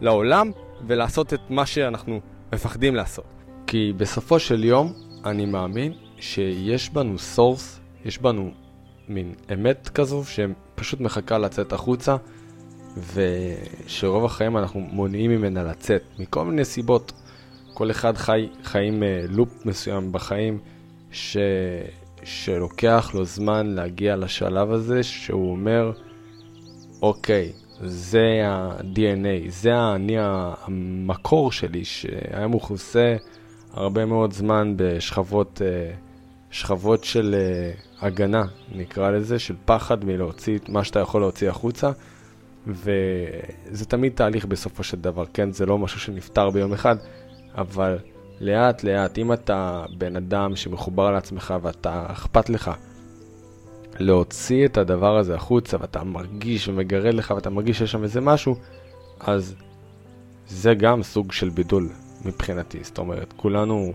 לעולם, 0.00 0.50
ולעשות 0.86 1.34
את 1.34 1.40
מה 1.50 1.66
שאנחנו 1.66 2.20
מפחדים 2.52 2.94
לעשות. 2.94 3.24
כי 3.66 3.92
בסופו 3.96 4.38
של 4.38 4.64
יום, 4.64 4.92
אני 5.24 5.46
מאמין 5.46 5.92
שיש 6.18 6.90
בנו 6.90 7.18
source, 7.18 7.80
יש 8.04 8.18
בנו 8.18 8.50
מין 9.14 9.34
אמת 9.52 9.88
כזו, 9.88 10.22
שפשוט 10.24 11.00
מחכה 11.00 11.38
לצאת 11.38 11.72
החוצה, 11.72 12.16
ושרוב 13.14 14.24
החיים 14.24 14.56
אנחנו 14.56 14.80
מונעים 14.80 15.30
ממנה 15.30 15.62
לצאת, 15.62 16.02
מכל 16.18 16.44
מיני 16.44 16.64
סיבות. 16.64 17.12
כל 17.74 17.90
אחד 17.90 18.16
חי 18.16 18.48
חיים 18.64 19.02
אה, 19.02 19.24
loop 19.28 19.66
מסוים 19.66 20.12
בחיים, 20.12 20.58
ש... 21.12 21.36
שלוקח 22.24 23.10
לו 23.14 23.24
זמן 23.24 23.66
להגיע 23.66 24.16
לשלב 24.16 24.72
הזה, 24.72 25.02
שהוא 25.02 25.50
אומר, 25.50 25.92
אוקיי, 27.02 27.52
זה 27.80 28.42
ה-DNA, 28.46 29.48
זה 29.48 29.74
האני 29.74 30.16
המקור 30.18 31.52
שלי, 31.52 31.84
שהיה 31.84 32.48
מכוסה 32.48 33.16
הרבה 33.72 34.06
מאוד 34.06 34.32
זמן 34.32 34.74
בשכבות 34.76 35.62
אה, 35.64 35.94
שכבות 36.50 37.04
של 37.04 37.34
אה, 37.38 37.72
הגנה, 38.02 38.44
נקרא 38.74 39.10
לזה, 39.10 39.38
של 39.38 39.54
פחד 39.64 40.04
מלהוציא 40.04 40.58
את 40.58 40.68
מה 40.68 40.84
שאתה 40.84 41.00
יכול 41.00 41.20
להוציא 41.20 41.50
החוצה. 41.50 41.90
וזה 42.66 43.84
תמיד 43.88 44.12
תהליך 44.14 44.44
בסופו 44.44 44.82
של 44.82 45.00
דבר, 45.00 45.24
כן? 45.34 45.52
זה 45.52 45.66
לא 45.66 45.78
משהו 45.78 46.00
שנפתר 46.00 46.50
ביום 46.50 46.72
אחד, 46.72 46.96
אבל 47.54 47.98
לאט 48.40 48.84
לאט, 48.84 49.18
אם 49.18 49.32
אתה 49.32 49.84
בן 49.98 50.16
אדם 50.16 50.56
שמחובר 50.56 51.10
לעצמך 51.10 51.54
ואתה 51.62 52.06
אכפת 52.08 52.50
לך 52.50 52.70
להוציא 53.98 54.66
את 54.66 54.76
הדבר 54.76 55.18
הזה 55.18 55.34
החוצה 55.34 55.76
ואתה 55.80 56.04
מרגיש 56.04 56.68
ומגרד 56.68 57.14
לך 57.14 57.32
ואתה 57.36 57.50
מרגיש 57.50 57.78
שיש 57.78 57.92
שם 57.92 58.02
איזה 58.02 58.20
משהו, 58.20 58.56
אז 59.20 59.54
זה 60.48 60.74
גם 60.74 61.02
סוג 61.02 61.32
של 61.32 61.48
בידול 61.48 61.88
מבחינתי. 62.24 62.78
זאת 62.82 62.98
אומרת, 62.98 63.32
כולנו, 63.36 63.92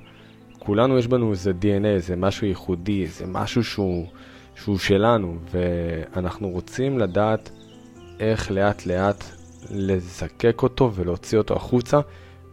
כולנו 0.68 0.98
יש 0.98 1.08
בנו 1.08 1.32
איזה 1.32 1.52
DNA, 1.62 1.86
איזה 1.86 2.16
משהו 2.16 2.48
ייחודי, 2.48 3.04
איזה 3.04 3.26
משהו 3.28 3.64
שהוא, 3.64 4.06
שהוא 4.56 4.78
שלנו, 4.78 5.38
ואנחנו 5.52 6.50
רוצים 6.50 7.00
לדעת 7.00 7.52
איך 8.20 8.52
לאט 8.52 8.86
לאט 8.86 9.24
לזקק 9.72 10.64
אותו 10.64 10.92
ולהוציא 10.94 11.38
אותו 11.38 11.56
החוצה 11.56 12.00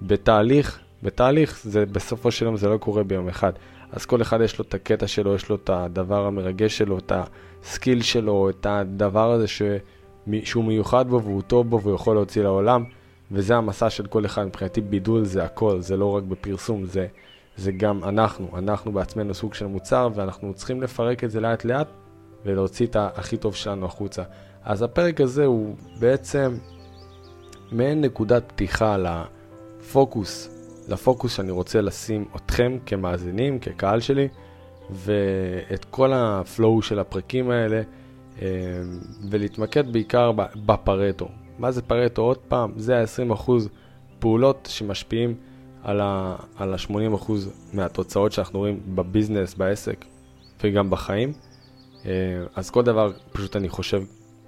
בתהליך, 0.03 0.79
בתהליך, 1.03 1.61
זה 1.65 1.87
בסופו 1.87 2.31
של 2.31 2.45
יום 2.45 2.57
זה 2.57 2.69
לא 2.69 2.77
קורה 2.77 3.03
ביום 3.03 3.29
אחד. 3.29 3.53
אז 3.93 4.07
כל 4.07 4.23
אחד 4.23 4.41
יש 4.41 4.59
לו 4.59 4.65
את 4.69 4.75
הקטע 4.75 5.07
שלו, 5.07 5.35
יש 5.35 5.49
לו 5.49 5.57
את 5.57 5.71
הדבר 5.71 6.27
המרגש 6.27 6.79
שלו, 6.79 6.99
את 6.99 7.13
הסקיל 7.63 8.03
שלו, 8.03 8.51
את 8.51 8.67
הדבר 8.67 9.33
הזה 9.33 9.47
ש... 9.47 9.63
שהוא 10.45 10.65
מיוחד 10.65 11.09
בו 11.09 11.23
והוא 11.23 11.43
טוב 11.43 11.71
בו 11.71 11.81
והוא 11.81 11.95
יכול 11.95 12.17
להוציא 12.17 12.43
לעולם, 12.43 12.85
וזה 13.33 13.57
המסע 13.57 13.91
של 13.91 14.07
כל 14.07 14.25
אחד. 14.25 14.45
מבחינתי 14.45 14.81
בידול 14.81 15.25
זה 15.25 15.45
הכל, 15.45 15.81
זה 15.81 15.97
לא 15.97 16.17
רק 16.17 16.23
בפרסום, 16.23 16.85
זה, 16.85 17.07
זה 17.57 17.73
גם 17.73 18.05
אנחנו. 18.05 18.49
אנחנו 18.59 18.93
בעצמנו 18.93 19.35
סוג 19.35 19.55
של 19.55 19.67
מוצר, 19.67 20.09
ואנחנו 20.15 20.55
צריכים 20.55 20.83
לפרק 20.83 21.25
את 21.25 21.31
זה 21.31 21.41
לאט 21.41 21.65
לאט 21.65 21.89
ולהוציא 22.45 22.87
את 22.87 22.97
הכי 22.97 23.37
טוב 23.37 23.55
שלנו 23.55 23.87
החוצה. 23.87 24.23
אז 24.63 24.83
הפרק 24.83 25.21
הזה 25.21 25.45
הוא 25.45 25.77
בעצם 25.99 26.57
מעין 27.73 28.01
נקודת 28.01 28.43
פתיחה 28.47 28.97
לפוקוס, 28.97 30.51
לפוקוס 30.89 31.37
שאני 31.37 31.51
רוצה 31.51 31.81
לשים 31.81 32.25
אתכם 32.37 32.79
כמאזינים, 32.87 33.59
כקהל 33.59 34.01
שלי, 34.01 34.29
ואת 34.91 35.85
כל 35.91 36.13
הפלואו 36.13 36.83
של 36.83 36.99
הפרקים 36.99 37.51
האלה, 37.51 37.83
אה, 38.43 38.47
ולהתמקד 39.31 39.93
בעיקר 39.93 40.33
בפרטו. 40.67 41.29
מה 41.59 41.71
זה 41.71 41.83
פרטו? 41.83 42.23
עוד 42.23 42.39
פעם, 42.39 42.73
זה 42.77 43.01
ה-20% 43.01 43.51
פעולות 44.19 44.69
שמשפיעים 44.71 45.35
על 45.85 46.01
ה-80% 46.01 47.33
מהתוצאות 47.73 48.33
שאנחנו 48.33 48.59
רואים 48.59 48.81
בביזנס, 48.95 49.55
בעסק 49.55 50.05
וגם 50.65 50.91
בחיים. 50.91 51.33
אה, 52.07 52.11
אז 52.55 52.71
כל 52.71 52.83
דבר, 52.83 53.13
פשוט 53.33 53.57
אני 53.57 53.69
חושב 53.69 54.03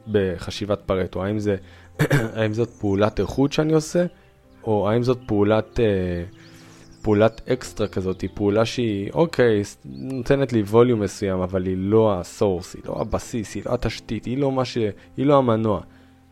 בחשיבת 0.09 0.81
פרטו? 0.87 1.25
האם, 1.25 1.39
זה, 1.39 1.57
האם 2.37 2.53
זאת 2.53 2.69
פעולת 2.69 3.21
איכות 3.21 3.53
שאני 3.53 3.73
עושה, 3.73 4.07
או 4.65 4.91
האם 4.91 5.03
זאת 5.03 5.19
פעולת, 5.27 5.81
אה, 5.81 6.25
פעולת 7.03 7.41
אקסטרה 7.49 7.89
כזאת, 7.89 8.21
היא 8.21 8.31
פעולה 8.35 8.65
שהיא, 8.65 9.11
אוקיי, 9.13 9.63
נותנת 9.85 10.53
לי 10.53 10.63
ווליום 10.63 11.01
מסוים, 11.01 11.41
אבל 11.41 11.67
היא 11.67 11.77
לא 11.79 12.21
הסורס, 12.21 12.75
היא 12.75 12.83
לא 12.87 13.01
הבסיס, 13.01 13.55
היא 13.55 13.63
לא 13.67 13.75
התשתית, 13.75 14.25
היא 14.25 14.39
לא, 14.39 14.65
ש... 14.65 14.79
היא 15.17 15.27
לא 15.27 15.39
המנוע. 15.39 15.81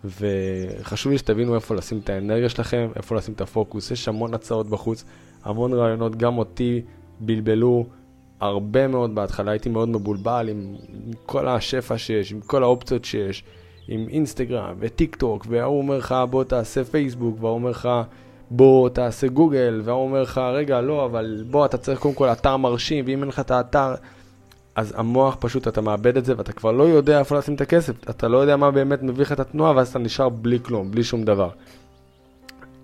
וחשוב 0.05 1.13
לי 1.13 1.19
שתבינו 1.19 1.55
איפה 1.55 1.75
לשים 1.75 1.99
את 1.99 2.11
האנרגיה 2.11 2.49
שלכם, 2.49 2.89
איפה 2.97 3.17
לשים 3.17 3.35
את 3.35 3.41
הפוקוס. 3.41 3.91
יש 3.91 4.09
המון 4.09 4.35
הצעות 4.35 4.69
בחוץ, 4.69 5.05
המון 5.45 5.73
רעיונות, 5.73 6.17
גם 6.17 6.39
אותי 6.39 6.83
בלבלו 7.21 7.87
הרבה 8.41 8.89
מאוד 8.89 9.15
בהתחלה, 9.15 9.51
הייתי 9.51 9.69
מאוד 9.69 9.89
מבולבל 9.89 10.49
עם 10.51 10.75
כל 11.27 11.49
השפע 11.49 11.99
שיש, 11.99 12.33
עם 12.33 12.41
כל 12.41 12.63
האופציות 12.63 13.05
שיש. 13.05 13.45
עם 13.89 14.07
אינסטגרם 14.09 14.75
וטיק 14.79 15.17
טוק, 15.17 15.47
והוא 15.49 15.79
אומר 15.79 15.99
לך 15.99 16.15
בוא 16.31 16.45
תעשה 16.45 16.85
פייסבוק, 16.85 17.37
והוא 17.41 17.51
אומר 17.51 17.71
לך 17.71 17.89
בוא 18.51 18.89
תעשה 18.89 19.27
גוגל, 19.27 19.81
והוא 19.85 20.05
אומר 20.05 20.23
לך 20.23 20.39
רגע 20.39 20.81
לא, 20.81 21.05
אבל 21.05 21.45
בוא 21.51 21.67
אתה 21.67 21.77
צריך 21.77 22.01
קודם 22.01 22.15
כל 22.15 22.29
אתר 22.29 22.57
מרשים, 22.57 23.05
ואם 23.09 23.21
אין 23.21 23.29
לך 23.29 23.41
את 23.41 23.51
האתר, 23.51 23.95
אז 24.75 24.95
המוח 24.97 25.37
פשוט, 25.41 25.69
אתה 25.69 25.81
מאבד 25.81 26.17
את 26.17 26.25
זה 26.25 26.35
ואתה 26.37 26.53
כבר 26.53 26.73
לא 26.73 26.83
יודע 26.83 27.19
איפה 27.19 27.39
לשים 27.39 27.55
את 27.55 27.61
הכסף, 27.61 28.11
אתה 28.11 28.29
לא 28.29 28.39
יודע 28.39 28.57
מה 28.57 28.71
באמת 28.71 29.03
מביא 29.03 29.23
לך 29.23 29.33
את 29.33 29.41
התנועה 29.41 29.77
ואז 29.77 29.89
אתה 29.89 29.99
נשאר 29.99 30.29
בלי 30.29 30.59
כלום, 30.63 30.91
בלי 30.91 31.05
שום 31.05 31.25
דבר. 31.25 31.51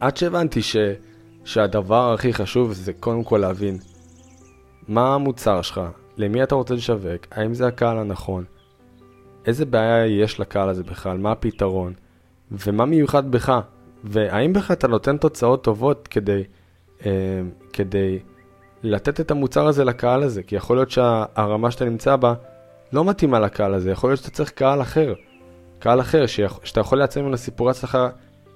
עד 0.01 0.17
שהבנתי 0.17 0.63
ש, 0.63 0.77
שהדבר 1.45 2.13
הכי 2.13 2.33
חשוב 2.33 2.73
זה 2.73 2.93
קודם 2.93 3.25
כל 3.25 3.39
להבין 3.39 3.79
מה 4.89 5.15
המוצר 5.15 5.63
שלך, 5.63 5.81
למי 6.17 6.43
אתה 6.43 6.55
רוצה 6.55 6.75
לשווק, 6.75 7.27
האם 7.31 7.55
זה 7.55 7.67
הקהל 7.67 7.99
הנכון, 7.99 8.45
איזה 9.47 9.65
בעיה 9.65 10.07
יש 10.07 10.41
לקהל 10.41 10.69
הזה 10.69 10.83
בכלל, 10.83 11.19
מה 11.19 11.33
הפתרון, 11.33 11.93
ומה 12.51 12.85
מיוחד 12.85 13.31
בך, 13.31 13.61
והאם 14.05 14.53
בכלל 14.53 14.75
אתה 14.75 14.89
נותן 14.89 15.17
תוצאות 15.17 15.65
טובות 15.65 16.09
כדי, 16.09 16.43
אה, 17.07 17.41
כדי 17.73 18.19
לתת 18.83 19.21
את 19.21 19.31
המוצר 19.31 19.67
הזה 19.67 19.85
לקהל 19.85 20.23
הזה, 20.23 20.43
כי 20.43 20.57
יכול 20.57 20.77
להיות 20.77 20.91
שהרמה 20.91 21.71
שאתה 21.71 21.85
נמצא 21.85 22.17
בה 22.17 22.35
לא 22.93 23.05
מתאימה 23.05 23.41
לקהל 23.41 23.75
הזה, 23.75 23.91
יכול 23.91 24.11
להיות 24.11 24.21
שאתה 24.21 24.31
צריך 24.31 24.51
קהל 24.51 24.83
אחר, 24.83 25.15
קהל 25.79 26.01
אחר 26.01 26.27
שיכ... 26.27 26.59
שאתה 26.65 26.81
יכול 26.81 26.99
לייצר 26.99 27.23
ממנו 27.23 27.37
סיפורי 27.37 27.71
הצלחה 27.71 28.09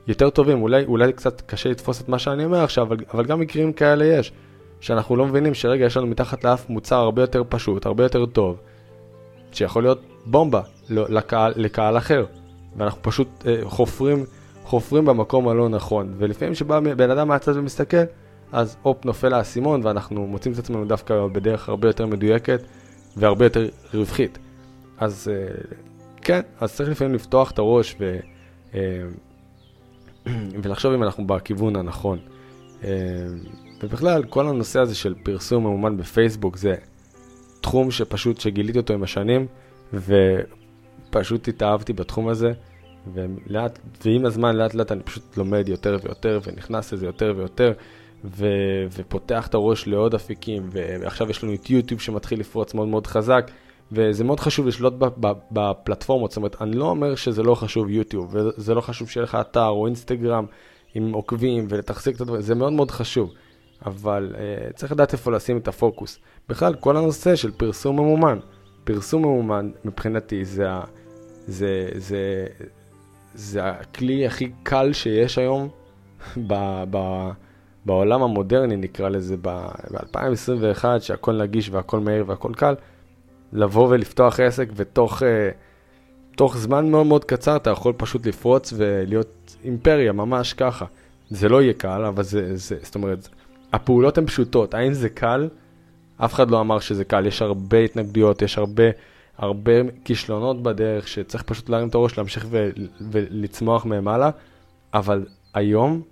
יותר 0.06 0.30
טובים, 0.30 0.62
אולי, 0.62 0.84
אולי 0.84 1.12
קצת 1.12 1.40
קשה 1.40 1.70
לתפוס 1.70 2.00
את 2.00 2.08
מה 2.08 2.18
שאני 2.18 2.44
אומר 2.44 2.64
עכשיו, 2.64 2.86
אבל, 2.86 2.96
אבל 3.14 3.24
גם 3.24 3.40
מקרים 3.40 3.72
כאלה 3.72 4.04
יש, 4.04 4.32
שאנחנו 4.80 5.16
לא 5.16 5.26
מבינים 5.26 5.54
שרגע 5.54 5.84
יש 5.84 5.96
לנו 5.96 6.06
מתחת 6.06 6.44
לאף 6.44 6.68
מוצר 6.68 6.96
הרבה 6.96 7.22
יותר 7.22 7.42
פשוט, 7.48 7.86
הרבה 7.86 8.02
יותר 8.02 8.26
טוב, 8.26 8.60
שיכול 9.52 9.82
להיות 9.82 10.00
בומבה 10.26 10.60
לקהל, 10.88 11.52
לקהל 11.56 11.98
אחר, 11.98 12.24
ואנחנו 12.76 13.02
פשוט 13.02 13.28
אה, 13.46 13.56
חופרים, 13.64 14.24
חופרים 14.64 15.04
במקום 15.04 15.48
הלא 15.48 15.68
נכון, 15.68 16.14
ולפעמים 16.18 16.54
שבא 16.54 16.80
בן 16.80 17.10
אדם 17.10 17.28
מהצד 17.28 17.56
ומסתכל, 17.56 17.96
אז 18.54 18.76
הופ 18.82 19.04
נופל 19.04 19.34
האסימון 19.34 19.80
ואנחנו 19.84 20.26
מוצאים 20.26 20.54
את 20.54 20.58
עצמנו 20.58 20.84
דווקא 20.84 21.26
בדרך 21.32 21.68
הרבה 21.68 21.88
יותר 21.88 22.06
מדויקת 22.06 22.62
והרבה 23.16 23.46
יותר 23.46 23.68
רווחית. 23.94 24.38
אז 24.98 25.30
אה, 25.32 25.54
כן, 26.22 26.40
אז 26.60 26.74
צריך 26.74 26.90
לפעמים 26.90 27.14
לפתוח 27.14 27.50
את 27.50 27.58
הראש 27.58 27.96
ו, 28.00 28.18
אה, 28.74 29.02
ולחשוב 30.62 30.92
אם 30.92 31.02
אנחנו 31.02 31.26
בכיוון 31.26 31.76
הנכון. 31.76 32.18
אה, 32.84 32.90
ובכלל, 33.82 34.24
כל 34.24 34.48
הנושא 34.48 34.80
הזה 34.80 34.94
של 34.94 35.14
פרסום 35.22 35.64
ממומן 35.64 35.96
בפייסבוק 35.96 36.56
זה 36.56 36.74
תחום 37.60 37.90
שפשוט, 37.90 38.40
שגיליתי 38.40 38.78
אותו 38.78 38.94
עם 38.94 39.02
השנים, 39.02 39.46
ופשוט 39.92 41.48
התאהבתי 41.48 41.92
בתחום 41.92 42.28
הזה, 42.28 42.52
ולאט, 43.14 43.78
ועם 44.04 44.26
הזמן 44.26 44.56
לאט 44.56 44.74
לאט 44.74 44.92
אני 44.92 45.02
פשוט 45.02 45.36
לומד 45.36 45.68
יותר 45.68 45.98
ויותר, 46.02 46.40
ונכנס 46.46 46.92
לזה 46.92 47.06
יותר 47.06 47.34
ויותר, 47.36 47.72
ו- 48.24 48.86
ופותח 48.92 49.46
את 49.46 49.54
הראש 49.54 49.86
לעוד 49.86 50.14
אפיקים, 50.14 50.68
ועכשיו 50.72 51.30
יש 51.30 51.44
לנו 51.44 51.54
את 51.54 51.70
יוטיוב 51.70 52.00
שמתחיל 52.00 52.40
לפרוץ 52.40 52.74
מאוד 52.74 52.88
מאוד 52.88 53.06
חזק, 53.06 53.50
וזה 53.92 54.24
מאוד 54.24 54.40
חשוב 54.40 54.66
לשלוט 54.66 54.94
בפלטפורמות, 55.50 56.30
זאת 56.30 56.36
אומרת, 56.36 56.62
אני 56.62 56.76
לא 56.76 56.84
אומר 56.84 57.14
שזה 57.14 57.42
לא 57.42 57.54
חשוב 57.54 57.90
יוטיוב, 57.90 58.34
וזה 58.34 58.74
לא 58.74 58.80
חשוב 58.80 59.10
שיהיה 59.10 59.24
לך 59.24 59.38
אתר 59.40 59.68
או 59.68 59.86
אינסטגרם 59.86 60.46
עם 60.94 61.12
עוקבים 61.12 61.66
ולתחזיק 61.68 62.16
את 62.16 62.20
הדברים, 62.20 62.42
זה 62.42 62.54
מאוד 62.54 62.72
מאוד 62.72 62.90
חשוב, 62.90 63.32
אבל 63.86 64.34
uh, 64.34 64.72
צריך 64.72 64.92
לדעת 64.92 65.12
איפה 65.12 65.32
לשים 65.32 65.56
את 65.56 65.68
הפוקוס. 65.68 66.18
בכלל, 66.48 66.74
כל 66.74 66.96
הנושא 66.96 67.36
של 67.36 67.50
פרסום 67.50 67.96
ממומן, 67.96 68.38
פרסום 68.84 69.22
ממומן 69.22 69.70
מבחינתי 69.84 70.44
זה, 70.44 70.68
זה, 71.46 71.88
זה, 71.94 72.46
זה 73.34 73.64
הכלי 73.64 74.26
הכי 74.26 74.50
קל 74.62 74.92
שיש 74.92 75.38
היום 75.38 75.68
ב... 76.36 76.84
ב 76.90 77.28
בעולם 77.86 78.22
המודרני 78.22 78.76
נקרא 78.76 79.08
לזה, 79.08 79.36
ב-2021, 79.42 80.84
שהכל 81.00 81.32
נגיש 81.32 81.70
והכל 81.70 82.00
מהיר 82.00 82.24
והכל 82.26 82.52
קל, 82.56 82.74
לבוא 83.52 83.88
ולפתוח 83.88 84.40
עסק 84.40 84.68
ותוך 84.76 85.22
uh, 85.22 85.24
תוך 86.36 86.56
זמן 86.56 86.90
מאוד 86.90 87.06
מאוד 87.06 87.24
קצר 87.24 87.56
אתה 87.56 87.70
יכול 87.70 87.92
פשוט 87.96 88.26
לפרוץ 88.26 88.72
ולהיות 88.76 89.56
אימפריה, 89.64 90.12
ממש 90.12 90.52
ככה. 90.52 90.84
זה 91.30 91.48
לא 91.48 91.62
יהיה 91.62 91.72
קל, 91.72 92.04
אבל 92.04 92.22
זה, 92.22 92.56
זה 92.56 92.76
זאת 92.82 92.94
אומרת, 92.94 93.28
הפעולות 93.72 94.18
הן 94.18 94.26
פשוטות. 94.26 94.74
האם 94.74 94.92
זה 94.92 95.08
קל? 95.08 95.48
אף 96.16 96.34
אחד 96.34 96.50
לא 96.50 96.60
אמר 96.60 96.78
שזה 96.78 97.04
קל, 97.04 97.26
יש 97.26 97.42
הרבה 97.42 97.78
התנגדויות, 97.78 98.42
יש 98.42 98.58
הרבה, 98.58 98.84
הרבה 99.38 99.72
כישלונות 100.04 100.62
בדרך 100.62 101.08
שצריך 101.08 101.42
פשוט 101.42 101.68
להרים 101.68 101.88
את 101.88 101.94
הראש, 101.94 102.18
להמשיך 102.18 102.46
ו, 102.50 102.70
ולצמוח 103.10 103.86
מהם 103.86 104.08
הלאה, 104.08 104.30
אבל 104.94 105.26
היום, 105.54 106.02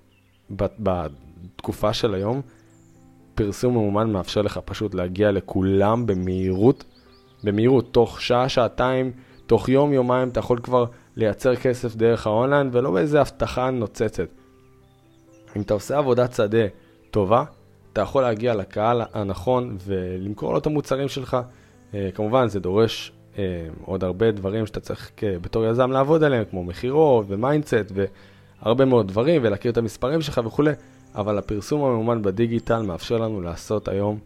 בתקופה 1.63 1.93
של 1.93 2.15
היום, 2.15 2.41
פרסום 3.35 3.75
ממומן 3.75 4.13
מאפשר 4.13 4.43
לך 4.43 4.61
פשוט 4.65 4.95
להגיע 4.95 5.33
לכולם 5.33 6.07
במהירות, 6.07 6.85
במהירות, 7.45 7.93
תוך 7.93 8.21
שעה, 8.21 8.49
שעתיים, 8.49 9.13
תוך 9.47 9.69
יום, 9.69 9.93
יומיים 9.93 10.29
אתה 10.29 10.41
יכול 10.41 10.59
כבר 10.59 10.85
לייצר 11.17 11.57
כסף 11.57 11.97
דרך 11.97 12.27
האונליין 12.27 12.69
ולא 12.73 12.91
באיזה 12.91 13.21
הבטחה 13.21 13.71
נוצצת. 13.71 14.29
אם 15.57 15.63
אתה 15.63 15.75
עושה 15.75 15.99
עבודת 15.99 16.35
שדה 16.35 16.67
טובה, 17.11 17.45
אתה 17.93 18.01
יכול 18.01 18.23
להגיע 18.23 18.55
לקהל 18.55 19.03
הנכון 19.13 19.77
ולמכור 19.85 20.53
לו 20.53 20.59
את 20.59 20.67
המוצרים 20.67 21.09
שלך. 21.09 21.37
אה, 21.95 22.09
כמובן, 22.15 22.49
זה 22.49 22.61
דורש 22.61 23.13
אה, 23.39 23.69
עוד 23.85 24.05
הרבה 24.05 24.31
דברים 24.31 24.67
שאתה 24.67 24.81
צריך 24.81 25.11
בתור 25.23 25.65
יזם 25.65 25.91
לעבוד 25.91 26.25
עליהם, 26.25 26.45
כמו 26.51 26.65
מכירות 26.65 27.27
ו-mindset 27.29 27.93
והרבה 28.63 28.85
מאוד 28.85 29.09
דברים, 29.09 29.43
ולהכיר 29.45 29.73
את 29.73 29.77
המספרים 29.77 30.21
שלך 30.21 30.41
וכולי. 30.45 30.73
אבל 31.15 31.39
הפרסום 31.39 31.85
הממומן 31.85 32.23
בדיגיטל 32.23 32.83
מאפשר 32.83 33.19
לנו 33.19 33.41
לעשות 33.41 33.89
היום 33.89 34.19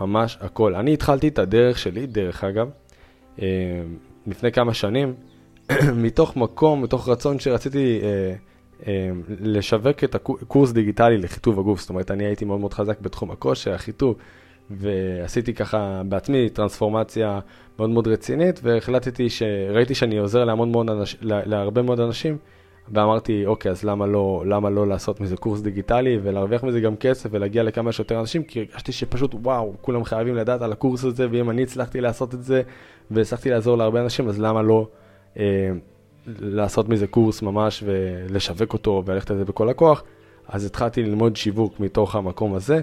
ממש 0.00 0.38
הכל. 0.40 0.74
אני 0.74 0.94
התחלתי 0.94 1.28
את 1.28 1.38
הדרך 1.38 1.78
שלי, 1.78 2.06
דרך 2.06 2.44
אגב, 2.44 2.70
אה, 3.42 3.46
לפני 4.26 4.52
כמה 4.52 4.74
שנים, 4.74 5.14
מתוך 6.04 6.36
מקום, 6.36 6.82
מתוך 6.82 7.08
רצון 7.08 7.38
שרציתי 7.38 8.00
אה, 8.02 8.34
אה, 8.86 9.10
לשווק 9.40 10.04
את 10.04 10.14
הקורס 10.14 10.72
דיגיטלי 10.72 11.18
לחיטוב 11.18 11.58
הגוף. 11.58 11.80
זאת 11.80 11.90
אומרת, 11.90 12.10
אני 12.10 12.24
הייתי 12.24 12.44
מאוד 12.44 12.60
מאוד 12.60 12.74
חזק 12.74 13.00
בתחום 13.00 13.30
הכושר, 13.30 13.74
החיטוב, 13.74 14.16
ועשיתי 14.70 15.54
ככה 15.54 16.02
בעצמי 16.08 16.48
טרנספורמציה 16.48 17.40
מאוד 17.78 17.90
מאוד 17.90 18.08
רצינית, 18.08 18.60
והחלטתי 18.62 19.30
שראיתי 19.30 19.94
שאני 19.94 20.18
עוזר 20.18 20.44
להמון 20.44 20.72
מאוד 20.72 20.90
אנש, 20.90 21.16
להרבה 21.20 21.82
מאוד 21.82 22.00
אנשים. 22.00 22.36
ואמרתי, 22.92 23.46
אוקיי, 23.46 23.70
אז 23.70 23.84
למה 23.84 24.06
לא, 24.06 24.42
למה 24.46 24.70
לא 24.70 24.86
לעשות 24.86 25.20
מזה 25.20 25.36
קורס 25.36 25.60
דיגיטלי 25.60 26.18
ולהרוויח 26.22 26.64
מזה 26.64 26.80
גם 26.80 26.96
כסף 26.96 27.30
ולהגיע 27.32 27.62
לכמה 27.62 27.92
שיותר 27.92 28.20
אנשים, 28.20 28.42
כי 28.42 28.58
הרגשתי 28.58 28.92
שפשוט, 28.92 29.34
וואו, 29.34 29.74
כולם 29.80 30.04
חייבים 30.04 30.34
לדעת 30.34 30.62
על 30.62 30.72
הקורס 30.72 31.04
הזה, 31.04 31.26
ואם 31.30 31.50
אני 31.50 31.62
הצלחתי 31.62 32.00
לעשות 32.00 32.34
את 32.34 32.42
זה 32.42 32.62
והצלחתי 33.10 33.50
לעזור 33.50 33.78
להרבה 33.78 34.00
אנשים, 34.00 34.28
אז 34.28 34.40
למה 34.40 34.62
לא 34.62 34.88
אה, 35.38 35.70
לעשות 36.26 36.88
מזה 36.88 37.06
קורס 37.06 37.42
ממש 37.42 37.84
ולשווק 37.86 38.72
אותו 38.72 39.02
וללכת 39.06 39.30
על 39.30 39.36
זה 39.36 39.44
בכל 39.44 39.68
הכוח? 39.68 40.02
אז 40.48 40.64
התחלתי 40.64 41.02
ללמוד 41.02 41.36
שיווק 41.36 41.80
מתוך 41.80 42.16
המקום 42.16 42.54
הזה, 42.54 42.80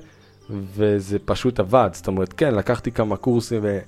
וזה 0.50 1.20
פשוט 1.26 1.60
עבד. 1.60 1.90
זאת 1.94 2.08
אומרת, 2.08 2.34
כן, 2.34 2.56
לקחתי 2.56 2.92
כמה 2.92 3.18
קורסים 3.18 3.60
ו... 3.64 3.80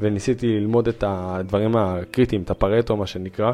וניסיתי 0.00 0.60
ללמוד 0.60 0.88
את 0.88 1.04
הדברים 1.06 1.76
הקריטיים, 1.76 2.42
את 2.42 2.50
הפרטו, 2.50 2.96
מה 2.96 3.06
שנקרא. 3.06 3.52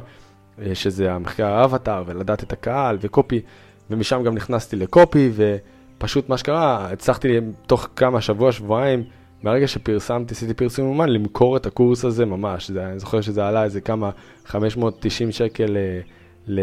אה, 0.58 0.74
שזה 0.74 1.12
המחקר 1.12 1.46
האבטאר, 1.46 2.02
ולדעת 2.06 2.42
את 2.42 2.52
הקהל, 2.52 2.98
וקופי, 3.00 3.40
ומשם 3.90 4.22
גם 4.22 4.34
נכנסתי 4.34 4.76
לקופי, 4.76 5.30
ופשוט 5.34 6.28
מה 6.28 6.38
שקרה, 6.38 6.88
הצלחתי 6.92 7.38
תוך 7.66 7.88
כמה, 7.96 8.20
שבוע, 8.20 8.52
שבועיים, 8.52 9.04
מהרגע 9.42 9.68
שפרסמתי, 9.68 10.34
עשיתי 10.34 10.54
פרסום 10.54 10.86
אומן, 10.86 11.08
למכור 11.08 11.56
את 11.56 11.66
הקורס 11.66 12.04
הזה 12.04 12.26
ממש. 12.26 12.70
זה, 12.70 12.86
אני 12.86 12.98
זוכר 12.98 13.20
שזה 13.20 13.46
עלה 13.46 13.64
איזה 13.64 13.80
כמה 13.80 14.10
590 14.44 15.32
שקל 15.32 15.64
ל, 15.64 15.78
ל, 16.46 16.60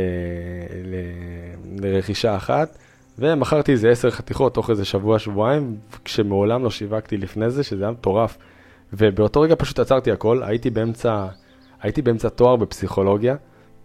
ל, 0.85 0.95
לרכישה 1.85 2.35
אחת, 2.35 2.77
ומכרתי 3.19 3.71
איזה 3.71 3.89
10 3.89 4.11
חתיכות 4.11 4.53
תוך 4.53 4.69
איזה 4.69 4.85
שבוע, 4.85 5.19
שבועיים, 5.19 5.77
כשמעולם 6.05 6.63
לא 6.63 6.69
שיווקתי 6.69 7.17
לפני 7.17 7.49
זה, 7.49 7.63
שזה 7.63 7.83
היה 7.83 7.91
מטורף. 7.91 8.37
ובאותו 8.93 9.41
רגע 9.41 9.55
פשוט 9.57 9.79
עצרתי 9.79 10.11
הכל, 10.11 10.43
הייתי 10.43 10.69
באמצע, 10.69 11.27
הייתי 11.81 12.01
באמצע 12.01 12.29
תואר 12.29 12.55
בפסיכולוגיה. 12.55 13.35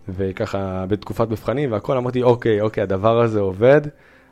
וככה 0.08 0.84
בתקופת 0.88 1.30
מבחנים 1.30 1.72
והכל, 1.72 1.96
אמרתי, 1.96 2.22
אוקיי, 2.22 2.60
אוקיי, 2.60 2.82
הדבר 2.82 3.20
הזה 3.20 3.40
עובד, 3.40 3.80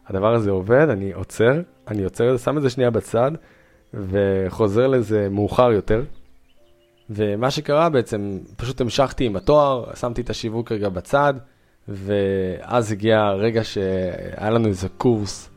הדבר 0.06 0.35
הזה 0.35 0.50
עובד, 0.50 0.88
אני 0.88 1.12
עוצר, 1.12 1.61
אני 1.88 2.04
עוצר, 2.04 2.37
שם 2.37 2.56
את 2.58 2.62
זה 2.62 2.70
שנייה 2.70 2.90
בצד, 2.90 3.30
וחוזר 3.94 4.87
לזה 4.87 5.28
מאוחר 5.30 5.72
יותר. 5.72 6.02
ומה 7.11 7.50
שקרה 7.50 7.88
בעצם, 7.88 8.38
פשוט 8.56 8.80
המשכתי 8.80 9.24
עם 9.24 9.37
התואר, 9.37 9.85
שמתי 9.94 10.20
את 10.20 10.30
השיווק 10.30 10.72
רגע 10.72 10.88
בצד, 10.88 11.35
ואז 11.88 12.92
הגיע 12.92 13.20
הרגע 13.20 13.64
שהיה 13.64 14.50
לנו 14.50 14.68
איזה 14.68 14.88
קורס, 14.88 15.50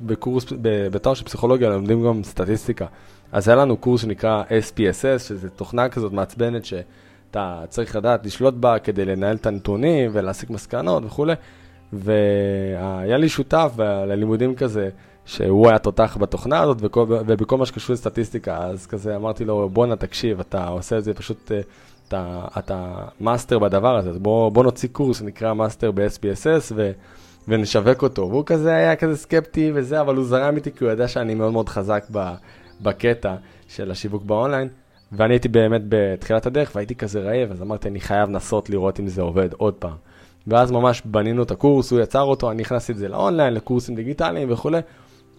בקורס, 0.00 0.46
בתואר 0.62 1.14
של 1.14 1.24
פסיכולוגיה 1.24 1.68
לומדים 1.68 2.04
גם 2.04 2.22
סטטיסטיקה. 2.22 2.86
אז 3.32 3.48
היה 3.48 3.56
לנו 3.56 3.76
קורס 3.76 4.00
שנקרא 4.00 4.42
SPSS, 4.42 5.18
שזה 5.18 5.50
תוכנה 5.50 5.88
כזאת 5.88 6.12
מעצבנת 6.12 6.64
ש... 6.64 6.74
אתה 7.30 7.62
צריך 7.68 7.96
לדעת 7.96 8.26
לשלוט 8.26 8.54
בה 8.54 8.78
כדי 8.78 9.04
לנהל 9.04 9.36
את 9.36 9.46
הנתונים 9.46 10.10
ולהסיק 10.12 10.50
מסקנות 10.50 11.02
וכולי. 11.06 11.34
והיה 11.92 13.16
לי 13.16 13.28
שותף 13.28 13.72
ללימודים 13.78 14.54
כזה, 14.54 14.88
שהוא 15.24 15.68
היה 15.68 15.78
תותח 15.78 16.16
בתוכנה 16.20 16.60
הזאת, 16.60 16.76
ובכל 17.02 17.56
מה 17.56 17.66
שקשור 17.66 17.94
לסטטיסטיקה, 17.94 18.58
אז 18.58 18.86
כזה 18.86 19.16
אמרתי 19.16 19.44
לו, 19.44 19.68
בואנה, 19.68 19.96
תקשיב, 19.96 20.40
אתה 20.40 20.68
עושה 20.68 20.98
את 20.98 21.04
זה 21.04 21.14
פשוט, 21.14 21.52
אה, 21.52 21.60
אתה, 22.08 22.44
אתה 22.58 22.94
master 23.20 23.58
בדבר 23.58 23.96
הזה, 23.96 24.10
אז 24.10 24.18
בוא, 24.18 24.52
בוא 24.52 24.64
נוציא 24.64 24.88
קורס 24.92 25.18
שנקרא 25.18 25.54
master 25.54 25.90
ב-SPSS, 25.90 26.72
ו... 26.74 26.90
ונשווק 27.48 28.02
אותו. 28.02 28.28
והוא 28.30 28.42
כזה 28.46 28.74
היה 28.74 28.96
כזה 28.96 29.16
סקפטי 29.16 29.72
וזה, 29.74 30.00
אבל 30.00 30.16
הוא 30.16 30.24
זרם 30.24 30.56
איתי 30.56 30.72
כי 30.72 30.84
הוא 30.84 30.92
ידע 30.92 31.08
שאני 31.08 31.34
מאוד 31.34 31.52
מאוד 31.52 31.68
חזק 31.68 32.04
בקטע 32.80 33.34
של 33.68 33.90
השיווק 33.90 34.22
באונליין. 34.22 34.68
ואני 35.12 35.34
הייתי 35.34 35.48
באמת 35.48 35.82
בתחילת 35.88 36.46
הדרך 36.46 36.72
והייתי 36.74 36.94
כזה 36.94 37.20
רעב, 37.20 37.50
אז 37.50 37.62
אמרתי, 37.62 37.88
אני 37.88 38.00
חייב 38.00 38.28
לנסות 38.28 38.70
לראות 38.70 39.00
אם 39.00 39.08
זה 39.08 39.22
עובד 39.22 39.52
עוד 39.52 39.74
פעם. 39.74 39.96
ואז 40.46 40.70
ממש 40.70 41.02
בנינו 41.04 41.42
את 41.42 41.50
הקורס, 41.50 41.90
הוא 41.90 42.00
יצר 42.00 42.22
אותו, 42.22 42.50
אני 42.50 42.62
הכנסתי 42.62 42.92
את 42.92 42.96
זה 42.96 43.08
לאונליין, 43.08 43.54
לקורסים 43.54 43.94
דיגיטליים 43.94 44.52
וכולי, 44.52 44.80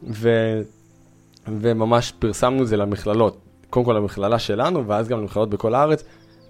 ו... 0.09 0.29
וממש 1.47 2.13
פרסמנו 2.19 2.63
את 2.63 2.67
זה 2.67 2.77
למכללות. 2.77 3.37
קודם 3.69 3.85
כל 3.85 3.93
למכללה 3.93 4.39
שלנו, 4.39 4.87
ואז 4.87 5.07
גם 5.07 5.19
למכללות 5.19 5.49
בכל 5.49 5.75
הארץ, 5.75 6.03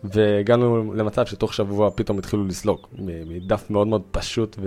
והגענו 0.04 0.94
למצב 0.94 1.26
שתוך 1.26 1.54
שבוע 1.54 1.90
פתאום 1.96 2.18
התחילו 2.18 2.48
לסלוק, 2.48 2.90
מדף 3.28 3.70
מאוד 3.70 3.88
מאוד 3.88 4.02
פשוט, 4.12 4.58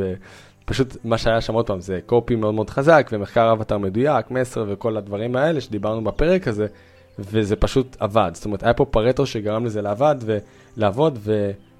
ופשוט 0.64 0.96
מה 1.04 1.18
שהיה 1.18 1.40
שם 1.40 1.54
עוד 1.54 1.66
פעם 1.66 1.80
זה 1.80 2.00
קופי 2.06 2.36
מאוד 2.36 2.54
מאוד 2.54 2.70
חזק, 2.70 3.10
ומחקר 3.12 3.52
אבטר 3.52 3.78
מדויק, 3.78 4.30
מסר 4.30 4.64
וכל 4.68 4.96
הדברים 4.96 5.36
האלה 5.36 5.60
שדיברנו 5.60 6.04
בפרק 6.04 6.48
הזה, 6.48 6.66
וזה 7.18 7.56
פשוט 7.56 7.96
עבד. 8.00 8.30
זאת 8.34 8.44
אומרת, 8.44 8.62
היה 8.62 8.74
פה 8.74 8.84
פרטו 8.84 9.26
שגרם 9.26 9.64
לזה 9.64 9.82
לעבד 9.82 10.16
ולעבוד, 10.76 11.18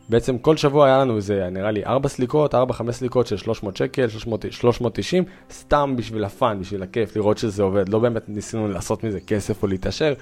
ובעצם 0.08 0.38
כל 0.38 0.56
שבוע 0.56 0.86
היה 0.86 0.98
לנו 0.98 1.16
איזה, 1.16 1.48
נראה 1.50 1.70
לי, 1.70 1.84
4 1.84 2.08
סליקות, 2.08 2.54
4-5 2.54 2.58
סליקות 2.90 3.26
של 3.26 3.36
300 3.36 3.76
שקל, 3.76 4.08
300, 4.08 4.44
390, 4.50 5.24
סתם 5.50 5.94
בשביל 5.96 6.24
הפאן, 6.24 6.60
בשביל 6.60 6.82
הכיף, 6.82 7.16
לראות 7.16 7.38
שזה 7.38 7.62
עובד. 7.62 7.88
לא 7.88 7.98
באמת 7.98 8.28
ניסינו 8.28 8.68
לעשות 8.68 9.04
מזה 9.04 9.20
כסף 9.20 9.62
או 9.62 9.68
להתעשר, 9.68 10.14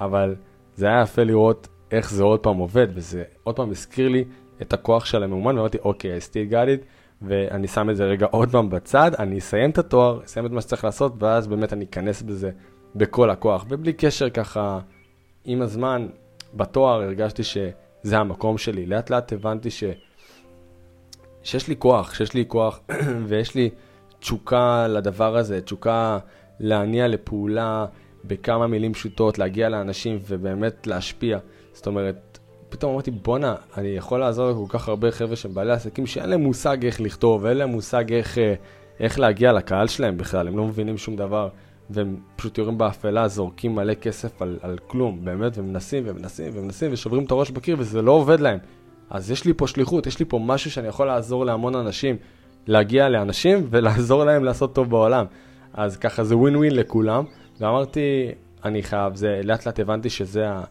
אבל 0.00 0.34
זה 0.76 0.86
היה 0.86 1.02
יפה 1.02 1.22
לראות 1.22 1.68
איך 1.90 2.10
זה 2.10 2.22
עוד 2.22 2.40
פעם 2.40 2.56
עובד, 2.56 2.86
וזה 2.94 3.22
עוד 3.42 3.56
פעם 3.56 3.70
הזכיר 3.70 4.08
לי 4.08 4.24
את 4.62 4.72
הכוח 4.72 5.04
של 5.04 5.22
המאומן, 5.22 5.56
ואמרתי, 5.56 5.78
אוקיי, 5.84 6.18
I 6.18 6.20
still 6.20 6.52
got 6.52 6.82
it, 6.82 6.84
ואני 7.22 7.68
שם 7.68 7.90
את 7.90 7.96
זה 7.96 8.04
רגע 8.04 8.26
עוד 8.30 8.50
פעם 8.50 8.70
בצד, 8.70 9.10
אני 9.18 9.38
אסיים 9.38 9.70
את 9.70 9.78
התואר, 9.78 10.20
אסיים 10.24 10.46
את 10.46 10.50
מה 10.50 10.60
שצריך 10.60 10.84
לעשות, 10.84 11.12
ואז 11.18 11.46
באמת 11.46 11.72
אני 11.72 11.84
אכנס 11.84 12.22
בזה 12.22 12.50
בכל 12.94 13.30
הכוח, 13.30 13.66
ובלי 13.68 13.92
קשר 13.92 14.30
ככה, 14.30 14.80
עם 15.44 15.62
הזמן, 15.62 16.06
בתואר 16.54 17.02
הרגשתי 17.02 17.42
שזה 17.42 18.18
המקום 18.18 18.58
שלי. 18.58 18.86
לאט 18.86 19.10
לאט 19.10 19.32
הבנתי 19.32 19.70
ש... 19.70 19.84
שיש 21.42 21.68
לי 21.68 21.76
כוח, 21.78 22.14
שיש 22.14 22.34
לי 22.34 22.44
כוח 22.48 22.80
ויש 23.28 23.54
לי 23.54 23.70
תשוקה 24.20 24.86
לדבר 24.88 25.36
הזה, 25.36 25.60
תשוקה 25.60 26.18
להניע 26.60 27.08
לפעולה 27.08 27.86
בכמה 28.24 28.66
מילים 28.66 28.92
פשוטות, 28.92 29.38
להגיע 29.38 29.68
לאנשים 29.68 30.18
ובאמת 30.28 30.86
להשפיע. 30.86 31.38
זאת 31.72 31.86
אומרת, 31.86 32.38
פתאום 32.68 32.92
אמרתי, 32.92 33.10
בואנה, 33.10 33.54
אני 33.76 33.88
יכול 33.88 34.20
לעזור 34.20 34.50
לכל 34.50 34.78
כך 34.78 34.88
הרבה 34.88 35.10
חבר'ה 35.10 35.36
שהם 35.36 35.54
בעלי 35.54 35.72
עסקים 35.72 36.06
שאין 36.06 36.30
להם 36.30 36.40
מושג 36.40 36.84
איך 36.84 37.00
לכתוב, 37.00 37.46
אין 37.46 37.56
להם 37.56 37.68
מושג 37.68 38.12
איך, 38.12 38.38
אה, 38.38 38.54
איך 39.00 39.18
להגיע 39.18 39.52
לקהל 39.52 39.86
שלהם 39.86 40.16
בכלל, 40.16 40.48
הם 40.48 40.56
לא 40.56 40.64
מבינים 40.64 40.98
שום 40.98 41.16
דבר. 41.16 41.48
והם 41.90 42.16
פשוט 42.36 42.58
יורים 42.58 42.78
באפלה, 42.78 43.28
זורקים 43.28 43.74
מלא 43.74 43.94
כסף 43.94 44.42
על, 44.42 44.58
על 44.62 44.78
כלום, 44.86 45.24
באמת, 45.24 45.58
ומנסים 45.58 46.02
ומנסים 46.06 46.52
ומנסים 46.54 46.92
ושוברים 46.92 47.24
את 47.24 47.30
הראש 47.30 47.50
בקיר 47.50 47.76
וזה 47.78 48.02
לא 48.02 48.12
עובד 48.12 48.40
להם. 48.40 48.58
אז 49.10 49.30
יש 49.30 49.44
לי 49.44 49.52
פה 49.54 49.66
שליחות, 49.66 50.06
יש 50.06 50.18
לי 50.18 50.24
פה 50.24 50.38
משהו 50.38 50.70
שאני 50.70 50.88
יכול 50.88 51.06
לעזור 51.06 51.44
להמון 51.46 51.74
אנשים, 51.74 52.16
להגיע 52.66 53.08
לאנשים 53.08 53.66
ולעזור 53.70 54.24
להם 54.24 54.44
לעשות 54.44 54.74
טוב 54.74 54.90
בעולם. 54.90 55.26
אז 55.74 55.96
ככה 55.96 56.24
זה 56.24 56.36
ווין 56.36 56.56
ווין 56.56 56.74
לכולם, 56.74 57.24
ואמרתי, 57.60 58.32
אני 58.64 58.82
חייב, 58.82 59.16
זה, 59.16 59.40
לאט 59.44 59.66
לאט 59.66 59.80
הבנתי 59.80 60.10
שזה 60.10 60.48
ה, 60.48 60.62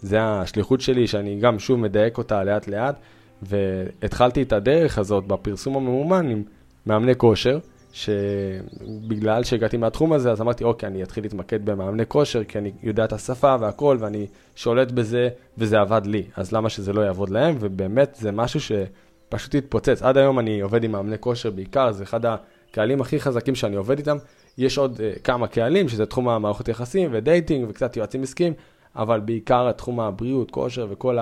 זה 0.00 0.22
השליחות 0.22 0.80
שלי, 0.80 1.06
שאני 1.06 1.40
גם 1.40 1.58
שוב 1.58 1.80
מדייק 1.80 2.18
אותה 2.18 2.44
לאט 2.44 2.68
לאט, 2.68 2.96
והתחלתי 3.42 4.42
את 4.42 4.52
הדרך 4.52 4.98
הזאת 4.98 5.26
בפרסום 5.26 5.76
הממומן 5.76 6.28
עם 6.28 6.42
מאמני 6.86 7.14
כושר. 7.16 7.58
שבגלל 7.98 9.44
שהגעתי 9.44 9.76
מהתחום 9.76 10.12
הזה, 10.12 10.32
אז 10.32 10.40
אמרתי, 10.40 10.64
אוקיי, 10.64 10.88
אני 10.88 11.02
אתחיל 11.02 11.24
להתמקד 11.24 11.64
במאמני 11.64 12.06
כושר, 12.08 12.44
כי 12.44 12.58
אני 12.58 12.72
יודע 12.82 13.04
את 13.04 13.12
השפה 13.12 13.56
והכל, 13.60 13.96
ואני 14.00 14.26
שולט 14.56 14.92
בזה, 14.92 15.28
וזה 15.58 15.80
עבד 15.80 16.06
לי. 16.06 16.22
אז 16.36 16.52
למה 16.52 16.68
שזה 16.68 16.92
לא 16.92 17.00
יעבוד 17.00 17.30
להם? 17.30 17.56
ובאמת, 17.60 18.16
זה 18.20 18.32
משהו 18.32 18.60
שפשוט 18.60 19.54
התפוצץ. 19.54 20.02
עד 20.02 20.16
היום 20.16 20.38
אני 20.38 20.60
עובד 20.60 20.84
עם 20.84 20.92
מאמני 20.92 21.18
כושר 21.20 21.50
בעיקר, 21.50 21.92
זה 21.92 22.02
אחד 22.02 22.20
הקהלים 22.26 23.00
הכי 23.00 23.20
חזקים 23.20 23.54
שאני 23.54 23.76
עובד 23.76 23.98
איתם. 23.98 24.16
יש 24.58 24.78
עוד 24.78 24.96
uh, 24.96 25.20
כמה 25.20 25.46
קהלים, 25.46 25.88
שזה 25.88 26.06
תחום 26.06 26.28
המערכות 26.28 26.68
יחסים 26.68 27.10
ודייטינג 27.12 27.66
וקצת 27.70 27.96
יועצים 27.96 28.22
עסקיים, 28.22 28.52
אבל 28.96 29.20
בעיקר 29.20 29.72
תחום 29.72 30.00
הבריאות, 30.00 30.50
כושר 30.50 30.86
וכל 30.90 31.18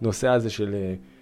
הנושא 0.00 0.28
הזה 0.28 0.50
של... 0.50 0.74
Uh, 0.74 1.17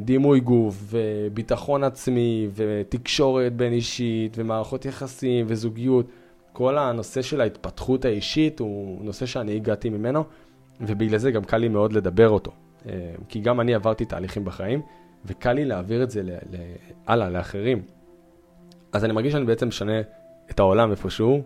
דימוי 0.00 0.40
גוף, 0.40 0.84
וביטחון 0.84 1.84
עצמי, 1.84 2.48
ותקשורת 2.54 3.56
בין 3.56 3.72
אישית, 3.72 4.32
ומערכות 4.38 4.84
יחסים, 4.84 5.46
וזוגיות. 5.48 6.06
כל 6.52 6.78
הנושא 6.78 7.22
של 7.22 7.40
ההתפתחות 7.40 8.04
האישית 8.04 8.60
הוא 8.60 9.04
נושא 9.04 9.26
שאני 9.26 9.56
הגעתי 9.56 9.90
ממנו, 9.90 10.24
ובגלל 10.80 11.18
זה 11.18 11.30
גם 11.30 11.44
קל 11.44 11.56
לי 11.56 11.68
מאוד 11.68 11.92
לדבר 11.92 12.28
אותו. 12.28 12.52
אה, 12.86 12.92
כי 13.28 13.40
גם 13.40 13.60
אני 13.60 13.74
עברתי 13.74 14.04
תהליכים 14.04 14.44
בחיים, 14.44 14.82
וקל 15.24 15.52
לי 15.52 15.64
להעביר 15.64 16.02
את 16.02 16.10
זה 16.10 16.22
הלאה, 17.06 17.30
לאחרים. 17.30 17.82
אז 18.92 19.04
אני 19.04 19.12
מרגיש 19.12 19.32
שאני 19.32 19.44
בעצם 19.44 19.68
משנה 19.68 20.00
את 20.50 20.60
העולם 20.60 20.90
איפשהו, 20.90 21.42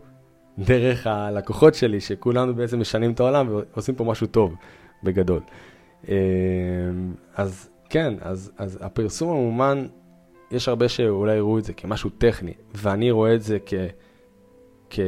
דרך 0.58 1.06
הלקוחות 1.06 1.74
שלי, 1.74 2.00
שכולנו 2.00 2.54
בעצם 2.54 2.80
משנים 2.80 3.12
את 3.12 3.20
העולם 3.20 3.46
ועושים 3.50 3.94
פה 3.94 4.04
משהו 4.04 4.26
טוב, 4.26 4.54
בגדול. 5.02 5.40
אה, 6.08 6.14
אז 7.34 7.68
כן, 7.94 8.14
אז, 8.20 8.52
אז 8.58 8.78
הפרסום 8.80 9.30
המומן, 9.30 9.86
יש 10.50 10.68
הרבה 10.68 10.88
שאולי 10.88 11.36
יראו 11.36 11.58
את 11.58 11.64
זה 11.64 11.72
כמשהו 11.72 12.10
טכני, 12.10 12.52
ואני 12.74 13.10
רואה 13.10 13.34
את 13.34 13.42
זה 13.42 13.58
כ, 13.66 13.74
כ, 14.90 15.00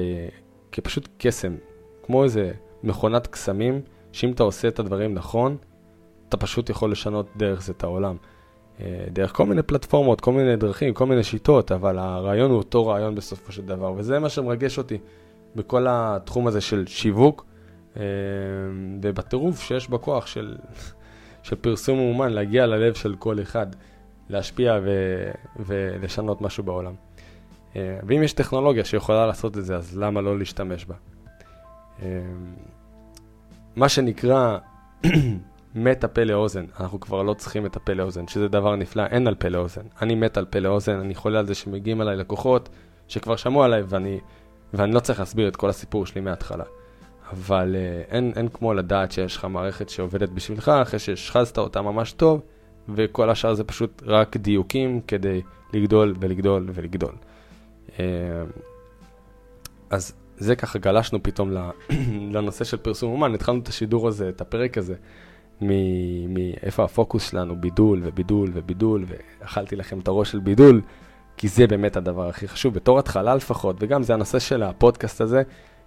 כפשוט 0.73 1.09
קסם, 1.19 1.55
כמו 2.03 2.25
איזה 2.25 2.53
מכונת 2.83 3.27
קסמים, 3.27 3.81
שאם 4.13 4.33
אתה 4.33 4.43
עושה 4.43 4.69
את 4.69 4.79
הדברים 4.79 5.15
נכון, 5.15 5.57
אתה 6.29 6.37
פשוט 6.37 6.71
יכול 6.71 6.93
לשנות 6.93 7.27
דרך 7.37 7.63
זה 7.63 7.73
את 7.73 7.85
העולם. 7.85 8.17
אה, 8.81 9.05
דרך 9.13 9.37
כל 9.37 9.47
מיני 9.47 9.63
פלטפורמות, 9.63 10.21
כל 10.21 10.33
מיני 10.33 10.57
דרכים, 10.57 10.95
כל 10.95 11.07
מיני 11.07 11.23
שיטות, 11.23 11.73
אבל 11.73 11.99
הרעיון 11.99 12.51
הוא 12.51 12.59
אותו 12.59 12.87
רעיון 12.87 13.15
בסופו 13.15 13.53
של 13.53 13.63
דבר, 13.67 13.93
וזה 13.97 14.19
מה 14.19 14.29
שמרגש 14.29 14.79
אותי 14.79 14.99
בכל 15.57 15.87
התחום 15.89 16.47
הזה 16.47 16.61
של 16.61 16.87
שיווק, 16.87 17.47
אה, 17.97 18.03
ובטירוף 19.03 19.61
שיש 19.61 19.91
בכוח 19.91 20.27
של 20.27 20.57
של 21.47 21.57
פרסום 21.57 21.99
מאומן, 21.99 22.33
להגיע 22.33 22.67
ללב 22.67 22.95
של 22.95 23.15
כל 23.19 23.43
אחד, 23.43 23.67
להשפיע 24.29 24.79
ו- 24.85 25.31
ולשנות 25.67 26.41
משהו 26.41 26.65
בעולם. 26.65 26.95
אה, 27.77 27.99
ואם 28.07 28.23
יש 28.23 28.33
טכנולוגיה 28.33 28.85
שיכולה 28.85 29.27
לעשות 29.27 29.59
את 29.59 29.65
זה, 29.65 29.77
אז 29.77 29.99
למה 29.99 30.21
לא 30.21 30.39
להשתמש 30.39 30.85
בה? 30.85 30.95
אה, 32.03 32.09
מה 33.77 33.89
שנקרא 33.89 34.59
מת 35.75 36.05
הפה 36.05 36.25
לאוזן, 36.25 36.65
אנחנו 36.81 37.01
כבר 37.01 37.23
לא 37.23 37.35
צריכים 37.35 37.67
את 37.67 37.77
הפה 37.77 37.93
לאוזן, 37.93 38.29
שזה 38.29 38.49
דבר 38.49 38.77
נפלא, 38.77 39.07
אין 39.07 39.27
על 39.27 39.35
פה 39.35 39.49
לאוזן. 39.49 39.87
אני 40.03 40.15
מת 40.15 40.37
על 40.37 40.45
פה 40.45 40.59
לאוזן, 40.59 40.99
אני 40.99 41.15
חולה 41.15 41.39
על 41.39 41.47
זה 41.47 41.55
שמגיעים 41.55 42.03
אליי 42.03 42.17
לקוחות 42.17 42.69
שכבר 43.09 43.37
שמעו 43.37 43.65
עליי 43.65 43.83
ואני, 43.87 44.21
ואני 44.75 44.93
לא 44.93 45.01
צריך 45.01 45.19
להסביר 45.19 45.49
את 45.49 45.57
כל 45.57 45.69
הסיפור 45.69 46.07
שלי 46.07 46.21
מההתחלה. 46.21 46.65
אבל 47.33 47.77
uh, 47.77 48.13
אין, 48.13 48.33
אין 48.37 48.49
כמו 48.49 48.75
לדעת 48.75 49.13
שיש 49.13 49.37
לך 49.37 49.45
מערכת 49.45 49.89
שעובדת 49.89 50.29
בשבילך, 50.29 50.69
אחרי 50.69 50.99
שהשחזת 50.99 51.59
אותה 51.59 51.83
ממש 51.83 52.13
טוב, 52.13 52.41
וכל 52.89 53.31
השאר 53.31 53.55
זה 53.55 53.65
פשוט 53.65 54.03
רק 54.07 54.37
דיוקים 54.37 55.01
כדי 55.07 55.43
לגדול 55.73 56.15
ולגדול 56.21 56.69
ולגדול. 56.75 57.13
Uh, 57.89 58.01
אז 59.91 60.13
זה 60.37 60.57
ככה 60.57 60.79
גלשנו 60.79 61.23
פתאום 61.23 61.51
לנושא 62.35 62.65
של 62.65 62.77
פרסום 62.77 63.13
אומן, 63.13 63.35
התחלנו 63.35 63.61
את 63.61 63.69
השידור 63.69 64.09
הזה, 64.09 64.29
את 64.29 64.41
הפרק 64.41 64.79
הזה, 64.79 64.95
מאיפה 65.61 66.85
הפוקוס 66.85 67.31
שלנו, 67.31 67.61
בידול 67.61 68.01
ובידול 68.05 68.51
ובידול, 68.55 69.05
ואכלתי 69.09 69.77
לכם 69.77 69.99
את 69.99 70.09
הראש 70.09 70.31
של 70.31 70.39
בידול, 70.39 70.81
כי 71.37 71.49
זה 71.49 71.67
באמת 71.67 71.97
הדבר 71.97 72.29
הכי 72.29 72.49
חשוב, 72.49 72.75
בתור 72.75 72.99
התחלה 72.99 73.35
לפחות, 73.35 73.77
וגם 73.79 74.03
זה 74.03 74.15
הנושא 74.15 74.39
של 74.39 74.63
הפודקאסט 74.63 75.21
הזה. 75.21 75.43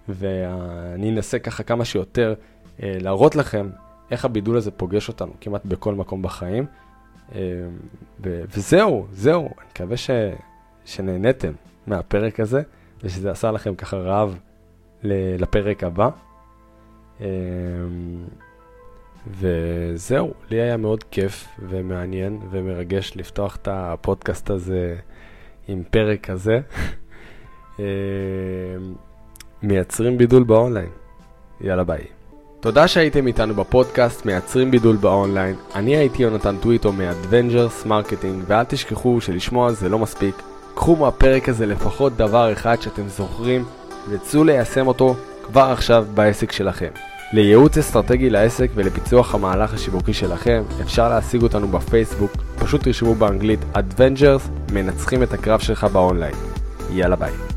ואני 0.08 1.10
אנסה 1.10 1.38
ככה 1.38 1.62
כמה 1.62 1.84
שיותר 1.84 2.34
אה, 2.82 2.96
להראות 3.00 3.36
לכם 3.36 3.70
איך 4.10 4.24
הבידול 4.24 4.56
הזה 4.56 4.70
פוגש 4.70 5.08
אותנו 5.08 5.32
כמעט 5.40 5.64
בכל 5.64 5.94
מקום 5.94 6.22
בחיים. 6.22 6.66
אה, 7.34 7.40
וזהו, 8.20 9.06
זהו, 9.12 9.40
אני 9.58 9.66
מקווה 9.72 9.96
ש- 9.96 10.10
שנהניתם 10.84 11.52
מהפרק 11.86 12.40
הזה, 12.40 12.62
ושזה 13.02 13.30
עשה 13.30 13.50
לכם 13.50 13.74
ככה 13.74 13.96
רעב 13.96 14.38
לפרק 15.02 15.84
הבא. 15.84 16.08
אה, 17.20 17.26
וזהו, 19.26 20.34
לי 20.50 20.60
היה 20.60 20.76
מאוד 20.76 21.04
כיף 21.04 21.48
ומעניין 21.58 22.38
ומרגש 22.50 23.12
לפתוח 23.16 23.56
את 23.56 23.68
הפודקאסט 23.70 24.50
הזה 24.50 24.96
עם 25.68 25.82
פרק 25.90 26.30
כזה. 26.30 26.60
מייצרים 29.62 30.18
בידול 30.18 30.42
באונליין. 30.42 30.88
יאללה 31.60 31.84
ביי. 31.84 32.04
תודה 32.60 32.88
שהייתם 32.88 33.26
איתנו 33.26 33.54
בפודקאסט 33.54 34.26
מייצרים 34.26 34.70
בידול 34.70 34.96
באונליין. 34.96 35.54
אני 35.74 35.96
הייתי 35.96 36.22
יונתן 36.22 36.56
טוויטו 36.60 36.92
מ-Adventures 36.92 37.86
Marketing, 37.86 38.44
ואל 38.46 38.64
תשכחו 38.64 39.20
שלשמוע 39.20 39.72
זה 39.72 39.88
לא 39.88 39.98
מספיק. 39.98 40.34
קחו 40.74 40.96
מהפרק 40.96 41.48
הזה 41.48 41.66
לפחות 41.66 42.16
דבר 42.16 42.52
אחד 42.52 42.82
שאתם 42.82 43.08
זוכרים, 43.08 43.64
וצאו 44.08 44.44
ליישם 44.44 44.86
אותו 44.86 45.16
כבר 45.42 45.62
עכשיו 45.72 46.06
בעסק 46.14 46.52
שלכם. 46.52 46.90
לייעוץ 47.32 47.78
אסטרטגי 47.78 48.30
לעסק 48.30 48.70
ולפיצוח 48.74 49.34
המהלך 49.34 49.74
השיווקי 49.74 50.12
שלכם, 50.12 50.62
אפשר 50.82 51.08
להשיג 51.08 51.42
אותנו 51.42 51.68
בפייסבוק, 51.68 52.32
פשוט 52.58 52.82
תרשמו 52.82 53.14
באנגלית 53.14 53.60
Adventures, 53.74 54.72
מנצחים 54.72 55.22
את 55.22 55.32
הקרב 55.32 55.60
שלך 55.60 55.84
באונליין. 55.84 56.34
יאללה 56.90 57.16
ביי. 57.16 57.49